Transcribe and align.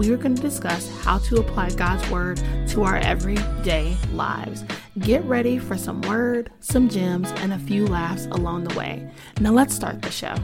we 0.00 0.10
are 0.10 0.16
going 0.16 0.34
to 0.34 0.40
discuss 0.40 0.88
how 1.02 1.18
to 1.18 1.40
apply 1.40 1.68
God's 1.68 2.08
Word 2.08 2.40
to 2.68 2.84
our 2.84 2.96
everyday 2.96 3.94
lives. 4.14 4.64
Get 5.00 5.22
ready 5.24 5.58
for 5.58 5.76
some 5.76 6.00
word, 6.00 6.50
some 6.60 6.88
gems, 6.88 7.30
and 7.32 7.52
a 7.52 7.58
few 7.58 7.86
laughs 7.86 8.24
along 8.30 8.64
the 8.64 8.74
way. 8.78 9.06
Now, 9.42 9.50
let's 9.50 9.74
start 9.74 10.00
the 10.00 10.10
show. 10.10 10.34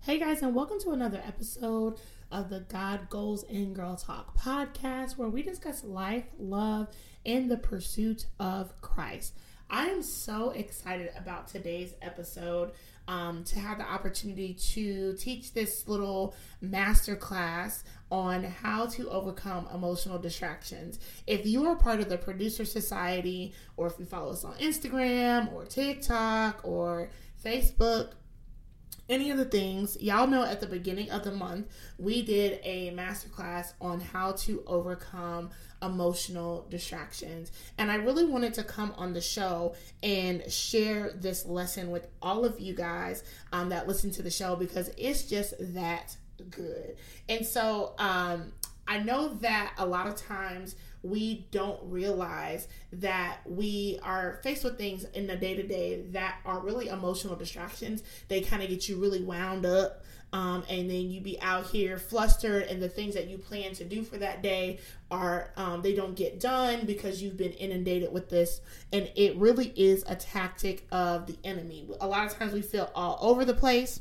Hey 0.00 0.18
guys, 0.18 0.42
and 0.42 0.54
welcome 0.54 0.78
to 0.80 0.90
another 0.90 1.22
episode 1.26 2.00
of 2.30 2.50
the 2.50 2.60
God 2.68 3.08
Goals 3.08 3.44
and 3.44 3.74
Girl 3.74 3.96
Talk 3.96 4.38
podcast, 4.38 5.16
where 5.16 5.30
we 5.30 5.42
discuss 5.42 5.82
life, 5.84 6.26
love, 6.38 6.88
and 7.24 7.50
the 7.50 7.56
pursuit 7.56 8.26
of 8.38 8.78
Christ. 8.82 9.38
I 9.72 9.86
am 9.86 10.02
so 10.02 10.50
excited 10.50 11.08
about 11.16 11.48
today's 11.48 11.94
episode 12.02 12.72
um, 13.08 13.42
to 13.44 13.58
have 13.58 13.78
the 13.78 13.90
opportunity 13.90 14.52
to 14.74 15.14
teach 15.14 15.54
this 15.54 15.88
little 15.88 16.34
master 16.60 17.16
class 17.16 17.82
on 18.10 18.44
how 18.44 18.84
to 18.84 19.08
overcome 19.08 19.66
emotional 19.74 20.18
distractions. 20.18 20.98
If 21.26 21.46
you 21.46 21.66
are 21.68 21.74
part 21.74 22.00
of 22.00 22.10
the 22.10 22.18
Producer 22.18 22.66
Society, 22.66 23.54
or 23.78 23.86
if 23.86 23.94
you 23.98 24.04
follow 24.04 24.32
us 24.32 24.44
on 24.44 24.52
Instagram 24.56 25.50
or 25.54 25.64
TikTok 25.64 26.60
or 26.64 27.08
Facebook, 27.42 28.10
any 29.12 29.30
of 29.30 29.38
the 29.38 29.44
things, 29.44 30.00
y'all 30.00 30.26
know 30.26 30.44
at 30.44 30.60
the 30.60 30.66
beginning 30.66 31.10
of 31.10 31.22
the 31.22 31.32
month, 31.32 31.66
we 31.98 32.22
did 32.22 32.60
a 32.64 32.90
masterclass 32.92 33.72
on 33.80 34.00
how 34.00 34.32
to 34.32 34.62
overcome 34.66 35.50
emotional 35.82 36.66
distractions. 36.70 37.52
And 37.78 37.90
I 37.90 37.96
really 37.96 38.24
wanted 38.24 38.54
to 38.54 38.64
come 38.64 38.92
on 38.96 39.12
the 39.12 39.20
show 39.20 39.74
and 40.02 40.50
share 40.50 41.10
this 41.10 41.46
lesson 41.46 41.90
with 41.90 42.08
all 42.20 42.44
of 42.44 42.58
you 42.60 42.74
guys 42.74 43.24
um, 43.52 43.68
that 43.70 43.86
listen 43.88 44.10
to 44.12 44.22
the 44.22 44.30
show 44.30 44.56
because 44.56 44.90
it's 44.96 45.24
just 45.24 45.54
that 45.74 46.16
good. 46.50 46.96
And 47.28 47.44
so 47.44 47.94
um, 47.98 48.52
I 48.86 48.98
know 48.98 49.34
that 49.40 49.74
a 49.78 49.86
lot 49.86 50.06
of 50.06 50.16
times 50.16 50.76
we 51.02 51.46
don't 51.50 51.80
realize 51.84 52.68
that 52.92 53.38
we 53.46 53.98
are 54.02 54.40
faced 54.42 54.64
with 54.64 54.78
things 54.78 55.04
in 55.14 55.26
the 55.26 55.36
day 55.36 55.54
to 55.54 55.62
day 55.62 56.02
that 56.10 56.38
are 56.44 56.60
really 56.60 56.88
emotional 56.88 57.36
distractions. 57.36 58.02
They 58.28 58.40
kind 58.40 58.62
of 58.62 58.68
get 58.68 58.88
you 58.88 58.96
really 58.96 59.22
wound 59.22 59.66
up 59.66 60.02
um, 60.32 60.64
and 60.68 60.88
then 60.88 61.10
you 61.10 61.20
be 61.20 61.40
out 61.42 61.66
here 61.66 61.98
flustered 61.98 62.64
and 62.64 62.82
the 62.82 62.88
things 62.88 63.14
that 63.14 63.28
you 63.28 63.36
plan 63.36 63.74
to 63.74 63.84
do 63.84 64.02
for 64.02 64.16
that 64.18 64.42
day 64.42 64.78
are 65.10 65.50
um, 65.56 65.82
they 65.82 65.94
don't 65.94 66.14
get 66.14 66.40
done 66.40 66.86
because 66.86 67.22
you've 67.22 67.36
been 67.36 67.52
inundated 67.52 68.12
with 68.12 68.30
this 68.30 68.60
and 68.92 69.10
it 69.14 69.36
really 69.36 69.72
is 69.76 70.04
a 70.08 70.16
tactic 70.16 70.86
of 70.90 71.26
the 71.26 71.36
enemy 71.44 71.86
a 72.00 72.06
lot 72.06 72.26
of 72.26 72.36
times 72.38 72.52
we 72.52 72.62
feel 72.62 72.90
all 72.94 73.18
over 73.20 73.44
the 73.44 73.54
place 73.54 74.00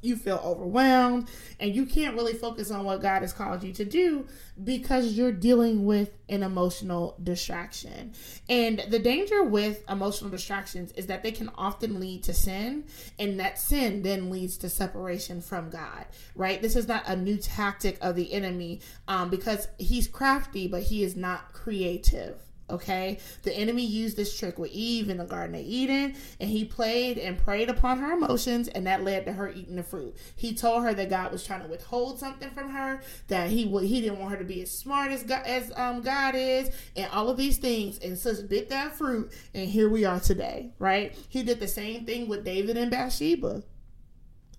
you 0.00 0.16
feel 0.16 0.40
overwhelmed 0.44 1.28
and 1.58 1.74
you 1.74 1.84
can't 1.86 2.14
really 2.14 2.34
focus 2.34 2.70
on 2.70 2.84
what 2.84 3.02
God 3.02 3.22
has 3.22 3.32
called 3.32 3.64
you 3.64 3.72
to 3.72 3.84
do 3.84 4.26
because 4.62 5.12
you're 5.12 5.32
dealing 5.32 5.84
with 5.84 6.12
an 6.28 6.42
emotional 6.42 7.16
distraction. 7.22 8.12
And 8.48 8.84
the 8.88 8.98
danger 8.98 9.42
with 9.42 9.82
emotional 9.88 10.30
distractions 10.30 10.92
is 10.92 11.06
that 11.06 11.22
they 11.22 11.32
can 11.32 11.50
often 11.56 12.00
lead 12.00 12.22
to 12.24 12.34
sin, 12.34 12.84
and 13.18 13.40
that 13.40 13.58
sin 13.58 14.02
then 14.02 14.30
leads 14.30 14.56
to 14.58 14.68
separation 14.68 15.40
from 15.40 15.70
God, 15.70 16.06
right? 16.34 16.60
This 16.60 16.76
is 16.76 16.88
not 16.88 17.06
a 17.06 17.16
new 17.16 17.36
tactic 17.36 17.98
of 18.00 18.16
the 18.16 18.32
enemy 18.32 18.80
um, 19.06 19.30
because 19.30 19.68
he's 19.78 20.08
crafty, 20.08 20.68
but 20.68 20.82
he 20.82 21.02
is 21.02 21.16
not 21.16 21.52
creative 21.52 22.47
Okay, 22.70 23.18
the 23.44 23.52
enemy 23.54 23.84
used 23.84 24.16
this 24.16 24.38
trick 24.38 24.58
with 24.58 24.70
Eve 24.72 25.08
in 25.08 25.16
the 25.16 25.24
Garden 25.24 25.54
of 25.54 25.62
Eden, 25.62 26.14
and 26.38 26.50
he 26.50 26.66
played 26.66 27.16
and 27.16 27.38
preyed 27.38 27.70
upon 27.70 27.98
her 27.98 28.12
emotions, 28.12 28.68
and 28.68 28.86
that 28.86 29.02
led 29.02 29.24
to 29.24 29.32
her 29.32 29.50
eating 29.50 29.76
the 29.76 29.82
fruit. 29.82 30.14
He 30.36 30.54
told 30.54 30.82
her 30.82 30.92
that 30.92 31.08
God 31.08 31.32
was 31.32 31.46
trying 31.46 31.62
to 31.62 31.68
withhold 31.68 32.18
something 32.18 32.50
from 32.50 32.68
her, 32.70 33.00
that 33.28 33.48
he 33.48 33.64
would 33.64 33.84
he 33.84 34.02
didn't 34.02 34.18
want 34.18 34.32
her 34.32 34.38
to 34.38 34.44
be 34.44 34.60
as 34.60 34.70
smart 34.70 35.10
as 35.12 35.22
God, 35.22 35.46
as 35.46 35.72
um, 35.76 36.02
God 36.02 36.34
is, 36.34 36.70
and 36.94 37.10
all 37.10 37.30
of 37.30 37.38
these 37.38 37.56
things. 37.56 37.98
And 38.00 38.18
sis 38.18 38.40
bit 38.40 38.68
that 38.68 38.96
fruit, 38.96 39.32
and 39.54 39.68
here 39.68 39.88
we 39.88 40.04
are 40.04 40.20
today. 40.20 40.72
Right? 40.78 41.16
He 41.28 41.42
did 41.42 41.60
the 41.60 41.68
same 41.68 42.04
thing 42.04 42.28
with 42.28 42.44
David 42.44 42.76
and 42.76 42.90
Bathsheba. 42.90 43.62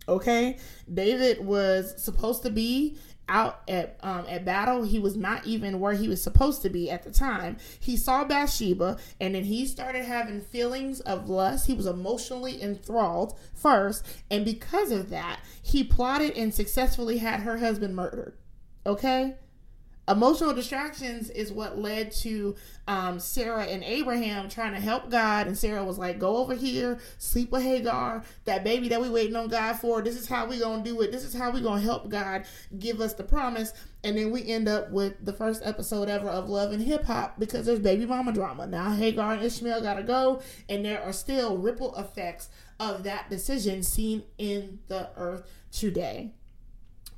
Okay, 0.09 0.57
David 0.91 1.45
was 1.45 1.93
supposed 2.03 2.41
to 2.41 2.49
be 2.49 2.97
out 3.29 3.61
at 3.69 3.97
um, 4.01 4.25
at 4.27 4.43
battle. 4.43 4.83
He 4.83 4.99
was 4.99 5.15
not 5.15 5.45
even 5.45 5.79
where 5.79 5.93
he 5.93 6.09
was 6.09 6.21
supposed 6.21 6.61
to 6.63 6.69
be 6.69 6.89
at 6.89 7.03
the 7.03 7.11
time. 7.11 7.57
He 7.79 7.95
saw 7.95 8.25
Bathsheba, 8.25 8.97
and 9.21 9.35
then 9.35 9.45
he 9.45 9.65
started 9.65 10.03
having 10.03 10.41
feelings 10.41 10.99
of 11.01 11.29
lust. 11.29 11.67
He 11.67 11.73
was 11.73 11.85
emotionally 11.85 12.61
enthralled 12.61 13.37
first, 13.53 14.05
and 14.29 14.43
because 14.43 14.91
of 14.91 15.09
that, 15.11 15.39
he 15.61 15.83
plotted 15.83 16.35
and 16.35 16.53
successfully 16.53 17.19
had 17.19 17.41
her 17.41 17.59
husband 17.59 17.95
murdered. 17.95 18.33
Okay, 18.85 19.35
Emotional 20.09 20.53
distractions 20.53 21.29
is 21.29 21.51
what 21.51 21.77
led 21.77 22.11
to 22.11 22.55
um, 22.87 23.19
Sarah 23.19 23.65
and 23.65 23.83
Abraham 23.83 24.49
trying 24.49 24.73
to 24.73 24.79
help 24.79 25.11
God. 25.11 25.45
And 25.45 25.55
Sarah 25.55 25.83
was 25.83 25.99
like, 25.99 26.17
go 26.17 26.37
over 26.37 26.55
here, 26.55 26.97
sleep 27.19 27.51
with 27.51 27.61
Hagar, 27.61 28.23
that 28.45 28.63
baby 28.63 28.89
that 28.89 28.99
we 28.99 29.07
waiting 29.09 29.35
on 29.35 29.49
God 29.49 29.73
for. 29.73 30.01
This 30.01 30.17
is 30.17 30.27
how 30.27 30.47
we 30.47 30.57
going 30.57 30.83
to 30.83 30.89
do 30.89 30.99
it. 31.01 31.11
This 31.11 31.23
is 31.23 31.35
how 31.35 31.51
we 31.51 31.61
going 31.61 31.81
to 31.81 31.85
help 31.85 32.09
God 32.09 32.45
give 32.79 33.01
us 33.01 33.13
the 33.13 33.23
promise. 33.23 33.71
And 34.03 34.17
then 34.17 34.31
we 34.31 34.47
end 34.47 34.67
up 34.67 34.89
with 34.89 35.23
the 35.23 35.33
first 35.33 35.61
episode 35.63 36.09
ever 36.09 36.29
of 36.29 36.49
Love 36.49 36.71
and 36.71 36.81
Hip 36.81 37.03
Hop 37.03 37.39
because 37.39 37.67
there's 37.67 37.79
baby 37.79 38.07
mama 38.07 38.31
drama. 38.31 38.65
Now 38.65 38.91
Hagar 38.91 39.33
and 39.33 39.43
Ishmael 39.43 39.81
got 39.81 39.95
to 39.95 40.03
go. 40.03 40.41
And 40.67 40.83
there 40.83 41.03
are 41.03 41.13
still 41.13 41.57
ripple 41.57 41.95
effects 41.95 42.49
of 42.79 43.03
that 43.03 43.29
decision 43.29 43.83
seen 43.83 44.23
in 44.39 44.79
the 44.87 45.09
earth 45.17 45.47
today. 45.71 46.33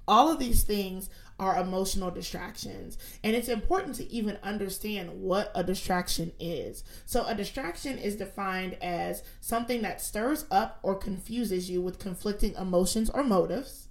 All 0.07 0.29
of 0.29 0.39
these 0.39 0.63
things 0.63 1.09
are 1.41 1.59
emotional 1.59 2.11
distractions. 2.11 2.97
And 3.23 3.35
it's 3.35 3.49
important 3.49 3.95
to 3.95 4.09
even 4.09 4.38
understand 4.43 5.09
what 5.19 5.51
a 5.55 5.63
distraction 5.63 6.31
is. 6.39 6.83
So, 7.05 7.25
a 7.25 7.35
distraction 7.35 7.97
is 7.97 8.15
defined 8.15 8.77
as 8.81 9.23
something 9.41 9.81
that 9.81 10.01
stirs 10.01 10.45
up 10.51 10.79
or 10.83 10.95
confuses 10.95 11.69
you 11.69 11.81
with 11.81 11.99
conflicting 11.99 12.53
emotions 12.53 13.09
or 13.09 13.23
motives, 13.23 13.88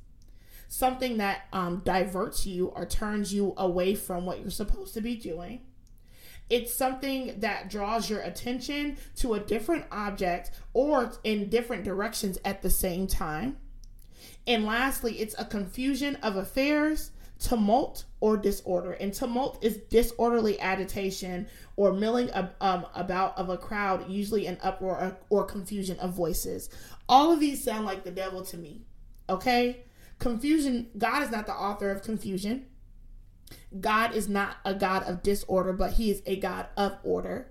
something 0.68 1.18
that 1.18 1.48
um, 1.52 1.82
diverts 1.84 2.46
you 2.46 2.68
or 2.68 2.86
turns 2.86 3.34
you 3.34 3.52
away 3.56 3.96
from 3.96 4.24
what 4.24 4.40
you're 4.40 4.50
supposed 4.50 4.94
to 4.94 5.00
be 5.00 5.16
doing. 5.16 5.62
It's 6.48 6.72
something 6.72 7.40
that 7.40 7.68
draws 7.68 8.08
your 8.08 8.20
attention 8.20 8.96
to 9.16 9.34
a 9.34 9.40
different 9.40 9.86
object 9.90 10.52
or 10.72 11.12
in 11.22 11.48
different 11.48 11.84
directions 11.84 12.38
at 12.44 12.62
the 12.62 12.70
same 12.70 13.06
time. 13.06 13.56
And 14.46 14.64
lastly, 14.64 15.20
it's 15.20 15.34
a 15.38 15.44
confusion 15.44 16.16
of 16.16 16.36
affairs, 16.36 17.12
tumult, 17.40 18.04
or 18.20 18.36
disorder. 18.36 18.92
And 18.92 19.12
tumult 19.12 19.64
is 19.64 19.78
disorderly 19.88 20.60
agitation 20.60 21.48
or 21.76 21.92
milling 21.92 22.30
um, 22.60 22.86
about 22.94 23.36
of 23.36 23.48
a 23.48 23.56
crowd, 23.56 24.08
usually 24.10 24.46
an 24.46 24.58
uproar 24.62 25.16
or, 25.30 25.40
or 25.40 25.44
confusion 25.44 25.98
of 25.98 26.12
voices. 26.12 26.68
All 27.08 27.32
of 27.32 27.40
these 27.40 27.64
sound 27.64 27.86
like 27.86 28.04
the 28.04 28.10
devil 28.10 28.44
to 28.44 28.56
me. 28.56 28.82
Okay? 29.28 29.84
Confusion, 30.18 30.88
God 30.98 31.22
is 31.22 31.30
not 31.30 31.46
the 31.46 31.54
author 31.54 31.90
of 31.90 32.02
confusion. 32.02 32.66
God 33.80 34.14
is 34.14 34.28
not 34.28 34.56
a 34.64 34.74
God 34.74 35.04
of 35.04 35.22
disorder, 35.22 35.72
but 35.72 35.94
He 35.94 36.10
is 36.10 36.22
a 36.26 36.36
God 36.36 36.66
of 36.76 36.98
order. 37.02 37.49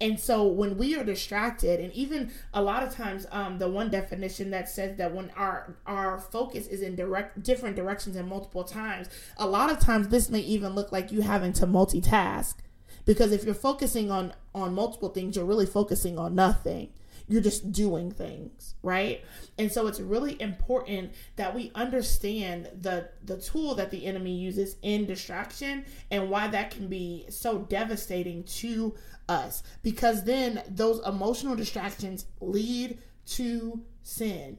And 0.00 0.18
so 0.18 0.44
when 0.46 0.76
we 0.76 0.96
are 0.96 1.04
distracted, 1.04 1.80
and 1.80 1.92
even 1.92 2.32
a 2.52 2.62
lot 2.62 2.82
of 2.82 2.94
times, 2.94 3.26
um, 3.30 3.58
the 3.58 3.68
one 3.68 3.90
definition 3.90 4.50
that 4.50 4.68
says 4.68 4.96
that 4.98 5.14
when 5.14 5.30
our 5.36 5.76
our 5.86 6.18
focus 6.18 6.66
is 6.66 6.82
in 6.82 6.96
direct 6.96 7.42
different 7.42 7.76
directions 7.76 8.16
and 8.16 8.28
multiple 8.28 8.64
times, 8.64 9.08
a 9.36 9.46
lot 9.46 9.70
of 9.70 9.78
times 9.78 10.08
this 10.08 10.30
may 10.30 10.40
even 10.40 10.74
look 10.74 10.92
like 10.92 11.12
you 11.12 11.22
having 11.22 11.52
to 11.54 11.66
multitask, 11.66 12.56
because 13.04 13.32
if 13.32 13.44
you're 13.44 13.54
focusing 13.54 14.10
on 14.10 14.32
on 14.54 14.74
multiple 14.74 15.08
things, 15.08 15.36
you're 15.36 15.44
really 15.44 15.66
focusing 15.66 16.18
on 16.18 16.34
nothing 16.34 16.90
you're 17.28 17.42
just 17.42 17.72
doing 17.72 18.10
things 18.10 18.74
right? 18.84 19.24
And 19.58 19.72
so 19.72 19.86
it's 19.86 19.98
really 19.98 20.40
important 20.40 21.12
that 21.36 21.54
we 21.54 21.72
understand 21.74 22.68
the 22.80 23.08
the 23.24 23.38
tool 23.38 23.74
that 23.76 23.90
the 23.90 24.04
enemy 24.04 24.36
uses 24.36 24.76
in 24.82 25.06
distraction 25.06 25.86
and 26.10 26.30
why 26.30 26.48
that 26.48 26.70
can 26.70 26.86
be 26.86 27.24
so 27.30 27.60
devastating 27.60 28.44
to 28.44 28.94
us. 29.28 29.62
Because 29.82 30.24
then 30.24 30.62
those 30.68 31.04
emotional 31.06 31.56
distractions 31.56 32.26
lead 32.40 32.98
to 33.26 33.82
sin. 34.02 34.58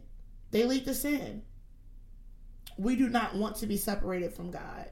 They 0.52 0.66
lead 0.66 0.86
to 0.86 0.96
sin. 0.96 1.44
We 2.78 2.96
do 2.96 3.08
not 3.08 3.36
want 3.36 3.58
to 3.58 3.68
be 3.68 3.78
separated 3.78 4.34
from 4.34 4.52
god 4.52 4.90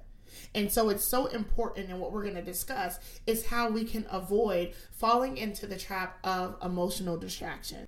and 0.53 0.71
so 0.71 0.89
it's 0.89 1.05
so 1.05 1.27
important, 1.27 1.89
and 1.89 1.99
what 1.99 2.11
we're 2.11 2.23
going 2.23 2.35
to 2.35 2.41
discuss 2.41 2.99
is 3.25 3.47
how 3.47 3.69
we 3.69 3.83
can 3.83 4.05
avoid 4.09 4.73
falling 4.91 5.37
into 5.37 5.67
the 5.67 5.77
trap 5.77 6.17
of 6.23 6.57
emotional 6.63 7.17
distraction. 7.17 7.87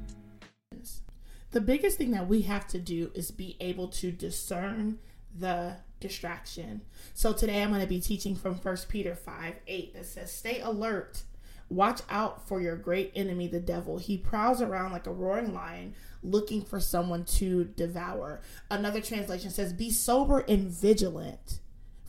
the 1.51 1.61
biggest 1.61 1.97
thing 1.97 2.11
that 2.11 2.27
we 2.27 2.41
have 2.43 2.67
to 2.67 2.79
do 2.79 3.11
is 3.13 3.31
be 3.31 3.57
able 3.59 3.87
to 3.89 4.11
discern 4.11 4.99
the 5.37 5.75
distraction. 5.99 6.81
So 7.13 7.33
today 7.33 7.61
I'm 7.61 7.69
going 7.69 7.81
to 7.81 7.87
be 7.87 8.01
teaching 8.01 8.35
from 8.35 8.55
1 8.55 8.77
Peter 8.89 9.15
5 9.15 9.55
8 9.67 9.93
that 9.93 10.05
says, 10.05 10.31
Stay 10.31 10.59
alert. 10.61 11.23
Watch 11.69 12.01
out 12.09 12.47
for 12.49 12.59
your 12.59 12.75
great 12.75 13.13
enemy, 13.15 13.47
the 13.47 13.61
devil. 13.61 13.97
He 13.97 14.17
prowls 14.17 14.61
around 14.61 14.91
like 14.91 15.07
a 15.07 15.11
roaring 15.11 15.53
lion 15.53 15.93
looking 16.21 16.61
for 16.63 16.81
someone 16.81 17.23
to 17.23 17.63
devour. 17.63 18.41
Another 18.69 18.99
translation 18.99 19.51
says, 19.51 19.71
Be 19.71 19.89
sober 19.89 20.39
and 20.39 20.69
vigilant 20.69 21.59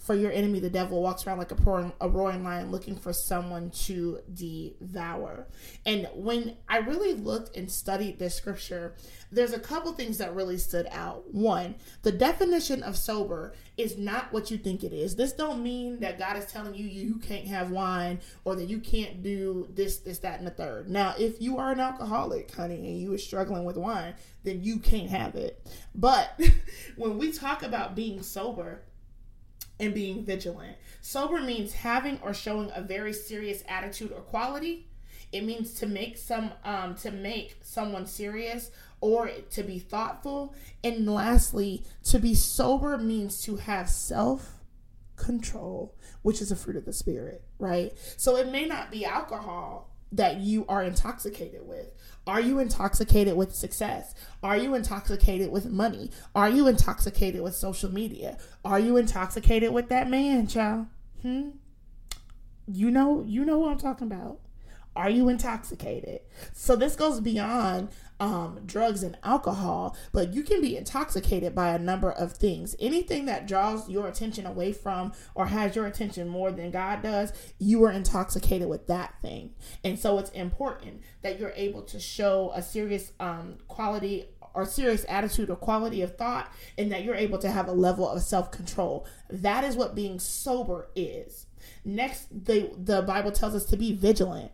for 0.03 0.17
your 0.17 0.33
enemy, 0.33 0.59
the 0.59 0.69
devil, 0.69 1.01
walks 1.01 1.27
around 1.27 1.39
like 1.39 1.53
a, 1.53 1.55
roaring, 1.55 1.93
a 2.01 2.09
roaring 2.09 2.43
lion 2.43 2.73
looking 2.73 2.97
for 2.97 3.13
someone 3.13 3.71
to 3.71 4.19
devour. 4.35 5.47
And 5.87 6.09
when 6.13 6.57
I 6.69 6.79
really 6.79 7.15
looked 7.15 7.57
and 7.57 7.71
studied 7.71 8.19
this 8.19 8.35
scripture, 8.35 8.97
there's 9.31 9.53
a 9.53 9.61
couple 9.61 9.93
things 9.93 10.19
that 10.19 10.35
really 10.35 10.59
stood 10.59 10.89
out. 10.91 11.33
One, 11.33 11.77
the 12.03 12.11
definition 12.11 12.83
of 12.83 12.97
sober 12.97 13.55
is 13.77 13.97
not 13.97 14.33
what 14.33 14.51
you 14.51 14.59
think 14.59 14.83
it 14.83 14.93
is. 14.93 15.15
This 15.15 15.33
don't 15.33 15.63
mean 15.63 16.01
that 16.01 16.19
God 16.19 16.37
is 16.37 16.47
telling 16.47 16.75
you 16.75 16.85
you 16.85 17.21
can't 17.21 17.47
have 17.47 17.71
wine 17.71 18.21
or 18.45 18.57
that 18.57 18.69
you 18.69 18.81
can't 18.81 19.23
do 19.23 19.69
this, 19.73 19.99
this, 19.99 20.19
that, 20.19 20.39
and 20.39 20.47
the 20.49 20.51
third. 20.51 20.91
Now, 20.91 21.15
if 21.17 21.41
you 21.41 21.59
are 21.59 21.71
an 21.71 21.79
alcoholic, 21.79 22.53
honey, 22.53 22.75
and 22.75 23.01
you 23.01 23.15
are 23.15 23.19
struggling 23.19 23.65
with 23.65 23.77
wine, 23.77 24.15
then 24.43 24.65
you 24.65 24.81
can't 24.81 25.11
have 25.11 25.37
it. 25.37 25.65
But 25.95 26.39
when 26.97 27.19
we 27.19 27.31
talk 27.31 27.63
about 27.63 27.95
being 27.95 28.21
sober, 28.23 28.83
and 29.83 29.93
being 29.93 30.25
vigilant. 30.25 30.77
Sober 31.01 31.41
means 31.41 31.73
having 31.73 32.19
or 32.23 32.33
showing 32.33 32.71
a 32.75 32.81
very 32.81 33.13
serious 33.13 33.65
attitude 33.69 34.13
or 34.13 34.21
quality. 34.21 34.87
It 35.33 35.45
means 35.45 35.75
to 35.75 35.87
make 35.87 36.17
some 36.17 36.53
um, 36.65 36.95
to 36.97 37.11
make 37.11 37.57
someone 37.63 38.07
serious 38.07 38.71
or 39.01 39.29
to 39.51 39.63
be 39.63 39.79
thoughtful. 39.79 40.55
And 40.85 41.07
lastly, 41.07 41.83
to 42.05 42.19
be 42.19 42.35
sober 42.35 42.97
means 42.97 43.43
to 43.43 43.57
have 43.57 43.89
self 43.89 44.53
control, 45.17 45.97
which 46.23 46.41
is 46.41 46.53
a 46.53 46.57
fruit 46.57 46.77
of 46.77 46.85
the 46.85 46.93
spirit, 46.93 47.43
right? 47.59 47.93
So 48.17 48.37
it 48.37 48.51
may 48.51 48.67
not 48.67 48.91
be 48.91 49.05
alcohol 49.05 49.91
that 50.13 50.39
you 50.39 50.65
are 50.69 50.85
intoxicated 50.85 51.67
with. 51.67 51.93
Are 52.27 52.41
you 52.41 52.61
intoxicated 52.61 53.37
with 53.37 53.55
success? 53.55 54.15
Are 54.43 54.57
you 54.57 54.75
intoxicated 54.75 55.51
with 55.51 55.67
money? 55.67 56.11
Are 56.35 56.49
you 56.49 56.69
intoxicated 56.69 57.41
with 57.41 57.55
social 57.55 57.93
media? 57.93 58.39
Are 58.65 58.79
you 58.79 58.97
intoxicated 58.97 59.73
with 59.73 59.89
that 59.89 60.09
man, 60.09 60.47
child? 60.47 60.87
Hmm? 61.23 61.51
You 62.69 62.91
know, 62.93 63.25
you 63.27 63.45
know 63.45 63.59
what 63.59 63.73
I'm 63.73 63.79
talking 63.79 64.07
about. 64.07 64.39
Are 64.95 65.11
you 65.11 65.29
intoxicated? 65.29 66.21
So 66.53 66.77
this 66.77 66.95
goes 66.95 67.21
beyond 67.21 67.89
um, 68.23 68.61
drugs 68.65 69.03
and 69.03 69.19
alcohol, 69.25 69.97
but 70.13 70.33
you 70.33 70.45
can 70.45 70.61
be 70.61 70.77
intoxicated 70.77 71.57
by 71.57 71.71
a 71.75 71.79
number 71.79 72.13
of 72.13 72.35
things. 72.35 72.77
Anything 72.79 73.27
that 73.27 73.49
draws 73.49 73.89
your 73.89 74.07
attention 74.07 74.47
away 74.47 74.73
from 74.73 75.13
or 75.35 75.47
has 75.47 75.75
your 75.75 75.87
attention 75.87 76.29
more 76.29 76.53
than 76.53 76.71
God 76.71 77.03
does, 77.03 77.33
you 77.59 77.83
are 77.83 77.91
intoxicated 77.91 78.69
with 78.69 78.87
that 78.87 79.21
thing. 79.21 79.55
And 79.83 79.99
so 79.99 80.21
it's 80.21 80.31
important 80.31 81.03
that 81.23 81.41
you're 81.41 81.53
able 81.57 81.83
to 81.83 81.99
show 81.99 82.53
a 82.55 82.63
serious 82.63 83.11
um, 83.19 83.59
quality 83.67 84.27
or 84.55 84.67
serious 84.67 85.05
attitude 85.09 85.51
or 85.51 85.57
quality 85.57 86.01
of 86.03 86.17
thought, 86.17 86.53
and 86.79 86.93
that 86.93 87.03
you're 87.03 87.17
able 87.17 87.39
to 87.39 87.51
have 87.51 87.67
a 87.67 87.73
level 87.73 88.09
of 88.09 88.23
self 88.23 88.53
control. 88.53 89.05
That 89.31 89.65
is 89.65 89.75
what 89.75 89.97
being 89.97 90.21
sober 90.21 90.91
is. 90.95 91.47
Next, 91.85 92.29
the, 92.31 92.71
the 92.77 93.03
Bible 93.03 93.33
tells 93.33 93.57
us 93.57 93.65
to 93.67 93.77
be 93.77 93.93
vigilant. 93.93 94.53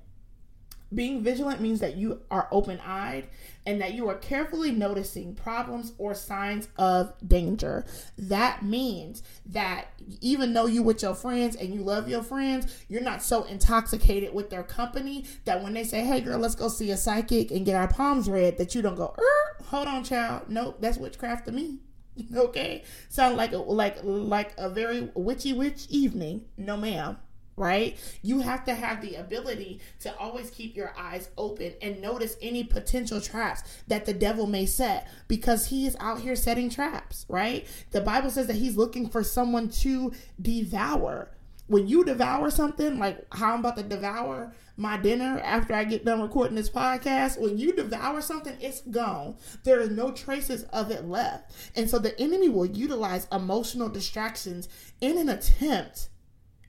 Being 0.92 1.22
vigilant 1.22 1.60
means 1.60 1.80
that 1.80 1.96
you 1.96 2.22
are 2.30 2.48
open 2.50 2.80
eyed 2.84 3.28
and 3.66 3.80
that 3.82 3.92
you 3.92 4.08
are 4.08 4.14
carefully 4.14 4.70
noticing 4.70 5.34
problems 5.34 5.92
or 5.98 6.14
signs 6.14 6.68
of 6.78 7.12
danger. 7.26 7.84
That 8.16 8.62
means 8.62 9.22
that 9.44 9.88
even 10.22 10.54
though 10.54 10.64
you 10.64 10.82
with 10.82 11.02
your 11.02 11.14
friends 11.14 11.56
and 11.56 11.74
you 11.74 11.82
love 11.82 12.08
your 12.08 12.22
friends, 12.22 12.84
you're 12.88 13.02
not 13.02 13.22
so 13.22 13.44
intoxicated 13.44 14.32
with 14.32 14.48
their 14.48 14.62
company 14.62 15.26
that 15.44 15.62
when 15.62 15.74
they 15.74 15.84
say, 15.84 16.00
"Hey 16.00 16.22
girl, 16.22 16.38
let's 16.38 16.54
go 16.54 16.68
see 16.68 16.90
a 16.90 16.96
psychic 16.96 17.50
and 17.50 17.66
get 17.66 17.76
our 17.76 17.88
palms 17.88 18.30
read," 18.30 18.56
that 18.56 18.74
you 18.74 18.80
don't 18.80 18.96
go, 18.96 19.14
er, 19.18 19.62
"Hold 19.64 19.88
on, 19.88 20.04
child. 20.04 20.48
Nope, 20.48 20.78
that's 20.80 20.96
witchcraft 20.96 21.44
to 21.46 21.52
me." 21.52 21.80
okay, 22.34 22.82
sound 23.10 23.36
like 23.36 23.52
a 23.52 23.58
like 23.58 23.98
like 24.02 24.54
a 24.56 24.70
very 24.70 25.10
witchy 25.14 25.52
witch 25.52 25.86
evening. 25.90 26.46
No, 26.56 26.78
ma'am 26.78 27.18
right? 27.58 27.96
You 28.22 28.40
have 28.40 28.64
to 28.64 28.74
have 28.74 29.00
the 29.00 29.16
ability 29.16 29.80
to 30.00 30.16
always 30.16 30.50
keep 30.50 30.76
your 30.76 30.94
eyes 30.96 31.28
open 31.36 31.74
and 31.82 32.00
notice 32.00 32.36
any 32.40 32.64
potential 32.64 33.20
traps 33.20 33.62
that 33.88 34.06
the 34.06 34.14
devil 34.14 34.46
may 34.46 34.66
set 34.66 35.08
because 35.26 35.66
he 35.66 35.86
is 35.86 35.96
out 36.00 36.20
here 36.20 36.36
setting 36.36 36.70
traps, 36.70 37.26
right? 37.28 37.66
The 37.90 38.00
Bible 38.00 38.30
says 38.30 38.46
that 38.46 38.56
he's 38.56 38.76
looking 38.76 39.08
for 39.08 39.22
someone 39.22 39.68
to 39.70 40.12
devour. 40.40 41.30
When 41.66 41.86
you 41.86 42.04
devour 42.04 42.50
something, 42.50 42.98
like 42.98 43.26
how 43.34 43.52
I'm 43.52 43.60
about 43.60 43.76
to 43.76 43.82
devour 43.82 44.52
my 44.78 44.96
dinner 44.96 45.40
after 45.40 45.74
I 45.74 45.84
get 45.84 46.04
done 46.04 46.22
recording 46.22 46.54
this 46.54 46.70
podcast, 46.70 47.38
when 47.38 47.58
you 47.58 47.72
devour 47.72 48.22
something, 48.22 48.56
it's 48.60 48.80
gone. 48.82 49.36
There 49.64 49.82
are 49.82 49.88
no 49.88 50.12
traces 50.12 50.62
of 50.64 50.90
it 50.90 51.06
left. 51.06 51.52
And 51.76 51.90
so 51.90 51.98
the 51.98 52.18
enemy 52.18 52.48
will 52.48 52.64
utilize 52.64 53.26
emotional 53.32 53.88
distractions 53.88 54.68
in 55.00 55.18
an 55.18 55.28
attempt 55.28 56.08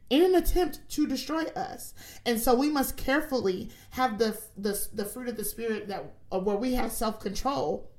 in 0.09 0.23
an 0.23 0.35
attempt 0.35 0.79
to 0.89 1.07
destroy 1.07 1.43
us. 1.55 1.93
And 2.25 2.39
so 2.39 2.55
we 2.55 2.69
must 2.69 2.97
carefully 2.97 3.69
have 3.91 4.17
the 4.17 4.39
the, 4.57 4.87
the 4.93 5.05
fruit 5.05 5.29
of 5.29 5.37
the 5.37 5.45
spirit 5.45 5.87
that 5.87 6.13
uh, 6.31 6.39
where 6.39 6.57
we 6.57 6.73
have 6.73 6.91
self-control 6.91 7.89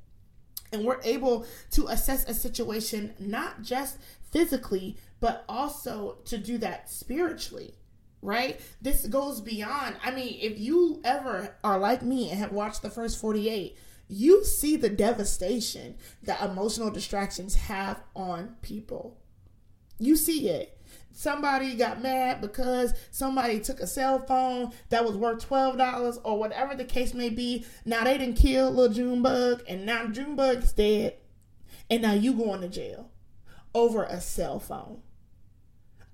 And 0.73 0.85
we're 0.85 1.01
able 1.03 1.47
to 1.73 1.87
assess 1.89 2.25
a 2.29 2.35
situation 2.35 3.15
not 3.19 3.63
just 3.63 3.99
physically, 4.31 4.97
but 5.21 5.45
also 5.49 6.19
to 6.27 6.39
do 6.39 6.59
that 6.59 6.91
spiritually 6.91 7.75
right? 8.23 8.61
This 8.83 9.07
goes 9.07 9.41
beyond. 9.41 9.97
I 10.05 10.11
mean, 10.11 10.39
if 10.41 10.59
you 10.59 11.01
ever 11.05 11.57
are 11.65 11.79
like 11.79 12.03
me 12.03 12.31
and 12.31 12.39
have 12.39 12.53
watched 12.53 12.83
the 12.83 12.91
first 12.91 13.19
48, 13.21 13.77
you 14.09 14.45
see 14.45 14.77
the 14.77 14.91
devastation 14.91 15.97
that 16.23 16.43
emotional 16.43 16.91
distractions 16.91 17.55
have 17.55 18.03
on 18.15 18.57
people. 18.63 19.17
You 19.99 20.17
see 20.17 20.49
it. 20.49 20.77
Somebody 21.21 21.75
got 21.75 22.01
mad 22.01 22.41
because 22.41 22.95
somebody 23.11 23.61
took 23.61 23.81
a 23.81 23.87
cell 23.87 24.21
phone 24.21 24.73
that 24.89 25.05
was 25.05 25.19
worth 25.19 25.45
twelve 25.45 25.77
dollars 25.77 26.19
or 26.25 26.39
whatever 26.39 26.75
the 26.75 26.87
case 26.87 27.13
may 27.13 27.29
be. 27.29 27.67
Now 27.85 28.05
they 28.05 28.17
didn't 28.17 28.39
kill 28.39 28.71
little 28.71 28.95
Junebug, 28.95 29.63
and 29.69 29.85
now 29.85 30.07
Junebug's 30.07 30.73
dead, 30.73 31.19
and 31.91 32.01
now 32.01 32.15
you 32.15 32.33
going 32.33 32.63
to 32.63 32.69
jail 32.71 33.11
over 33.75 34.05
a 34.05 34.19
cell 34.19 34.59
phone, 34.59 35.03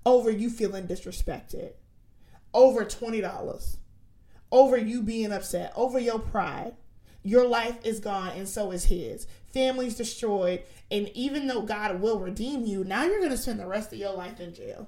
over 0.05 0.29
you 0.29 0.49
feeling 0.49 0.87
disrespected, 0.87 1.71
over 2.53 2.83
twenty 2.83 3.21
dollars, 3.21 3.77
over 4.51 4.75
you 4.75 5.01
being 5.01 5.31
upset, 5.31 5.71
over 5.77 5.99
your 5.99 6.19
pride 6.19 6.73
your 7.23 7.45
life 7.45 7.85
is 7.85 7.99
gone 7.99 8.31
and 8.37 8.47
so 8.47 8.71
is 8.71 8.85
his. 8.85 9.27
Family's 9.51 9.97
destroyed. 9.97 10.63
And 10.89 11.09
even 11.09 11.47
though 11.47 11.61
God 11.61 11.99
will 11.99 12.19
redeem 12.19 12.63
you, 12.63 12.85
now 12.85 13.03
you're 13.03 13.19
going 13.19 13.31
to 13.31 13.37
spend 13.37 13.59
the 13.59 13.67
rest 13.67 13.91
of 13.91 13.99
your 13.99 14.13
life 14.13 14.39
in 14.39 14.53
jail. 14.53 14.87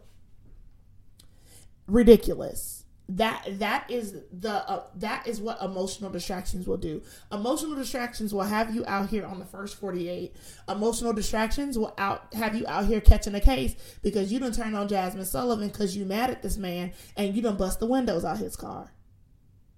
Ridiculous. 1.89 2.85
That 3.13 3.57
that 3.57 3.89
is 3.89 4.15
the 4.31 4.69
uh, 4.69 4.83
that 4.97 5.25
is 5.25 5.41
what 5.41 5.59
emotional 5.63 6.11
distractions 6.11 6.67
will 6.67 6.77
do. 6.77 7.01
Emotional 7.31 7.75
distractions 7.75 8.35
will 8.35 8.43
have 8.43 8.75
you 8.75 8.85
out 8.85 9.09
here 9.09 9.25
on 9.25 9.39
the 9.39 9.45
first 9.45 9.79
48. 9.79 10.35
Emotional 10.69 11.11
distractions 11.11 11.75
will 11.75 11.95
out 11.97 12.31
have 12.35 12.55
you 12.55 12.67
out 12.67 12.85
here 12.85 13.01
catching 13.01 13.33
a 13.33 13.41
case 13.41 13.75
because 14.03 14.31
you 14.31 14.39
don't 14.39 14.53
turn 14.53 14.75
on 14.75 14.87
Jazmine 14.87 15.25
Sullivan 15.25 15.69
because 15.69 15.97
you 15.97 16.05
mad 16.05 16.29
at 16.29 16.43
this 16.43 16.57
man 16.57 16.91
and 17.17 17.35
you 17.35 17.41
don't 17.41 17.57
bust 17.57 17.79
the 17.79 17.87
windows 17.87 18.23
out 18.23 18.37
his 18.37 18.55
car. 18.55 18.91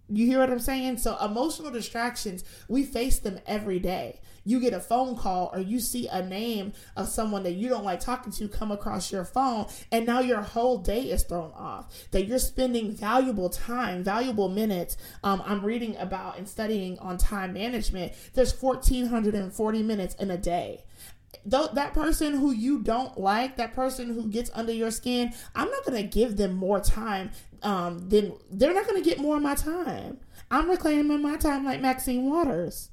You 0.10 0.26
hear 0.26 0.40
what 0.40 0.50
I'm 0.50 0.60
saying? 0.60 0.98
So 0.98 1.18
emotional 1.24 1.72
distractions, 1.72 2.44
we 2.68 2.84
face 2.84 3.20
them 3.20 3.40
every 3.48 3.80
day. 3.80 4.20
You 4.44 4.60
get 4.60 4.74
a 4.74 4.80
phone 4.80 5.16
call 5.16 5.52
or 5.54 5.60
you 5.60 5.80
see 5.80 6.08
a 6.08 6.26
name 6.26 6.74
of 6.96 7.08
someone 7.08 7.44
that 7.44 7.54
you 7.54 7.70
don't 7.70 7.84
like 7.84 8.00
talking 8.00 8.32
to 8.34 8.48
come 8.48 8.72
across 8.72 9.12
your 9.12 9.26
phone, 9.26 9.68
and 9.92 10.06
now 10.06 10.20
your 10.20 10.42
whole 10.42 10.78
day 10.78 11.04
is 11.04 11.24
thrown 11.24 11.52
off. 11.52 12.10
That 12.12 12.26
you're 12.26 12.40
spending 12.40 12.92
valuable 12.96 13.50
time, 13.50 14.04
valuable 14.04 14.50
minutes. 14.50 14.98
Um, 15.24 15.42
I'm 15.46 15.66
reading 15.66 15.96
about 15.98 16.38
and 16.38 16.48
studying 16.48 16.98
on 17.00 17.18
time 17.18 17.54
management. 17.54 18.14
There's 18.34 18.60
1,440 18.60 19.84
minutes 19.84 20.16
in 20.16 20.32
a 20.32 20.38
day 20.38 20.84
that 21.46 21.94
person 21.94 22.34
who 22.34 22.52
you 22.52 22.78
don't 22.84 23.18
like, 23.18 23.56
that 23.58 23.74
person 23.74 24.14
who 24.14 24.28
gets 24.28 24.52
under 24.54 24.74
your 24.74 24.92
skin, 24.92 25.34
I'm 25.56 25.72
not 25.72 25.84
gonna 25.86 26.04
give 26.04 26.38
them 26.38 26.54
more 26.54 26.80
time 26.80 27.32
um, 27.64 28.10
they're 28.10 28.74
not 28.74 28.88
going 28.88 29.02
to 29.02 29.10
get 29.10 29.20
more 29.20 29.38
of 29.38 29.44
my 29.44 29.56
time. 29.56 30.20
I'm 30.50 30.70
reclaiming 30.70 31.22
my 31.22 31.38
time 31.38 31.64
like 31.64 31.82
Maxine 31.82 32.30
Waters. 32.30 32.91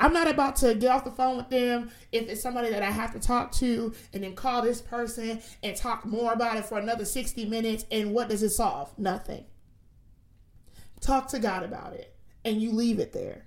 I'm 0.00 0.14
not 0.14 0.28
about 0.28 0.56
to 0.56 0.74
get 0.74 0.90
off 0.90 1.04
the 1.04 1.10
phone 1.10 1.36
with 1.36 1.50
them 1.50 1.90
if 2.10 2.28
it's 2.28 2.42
somebody 2.42 2.70
that 2.70 2.82
I 2.82 2.90
have 2.90 3.12
to 3.12 3.20
talk 3.20 3.52
to 3.52 3.92
and 4.14 4.24
then 4.24 4.34
call 4.34 4.62
this 4.62 4.80
person 4.80 5.42
and 5.62 5.76
talk 5.76 6.06
more 6.06 6.32
about 6.32 6.56
it 6.56 6.64
for 6.64 6.78
another 6.78 7.04
60 7.04 7.44
minutes. 7.44 7.84
And 7.90 8.14
what 8.14 8.30
does 8.30 8.42
it 8.42 8.50
solve? 8.50 8.98
Nothing. 8.98 9.44
Talk 11.00 11.28
to 11.28 11.38
God 11.38 11.62
about 11.62 11.92
it 11.92 12.16
and 12.44 12.60
you 12.62 12.72
leave 12.72 12.98
it 12.98 13.12
there 13.12 13.44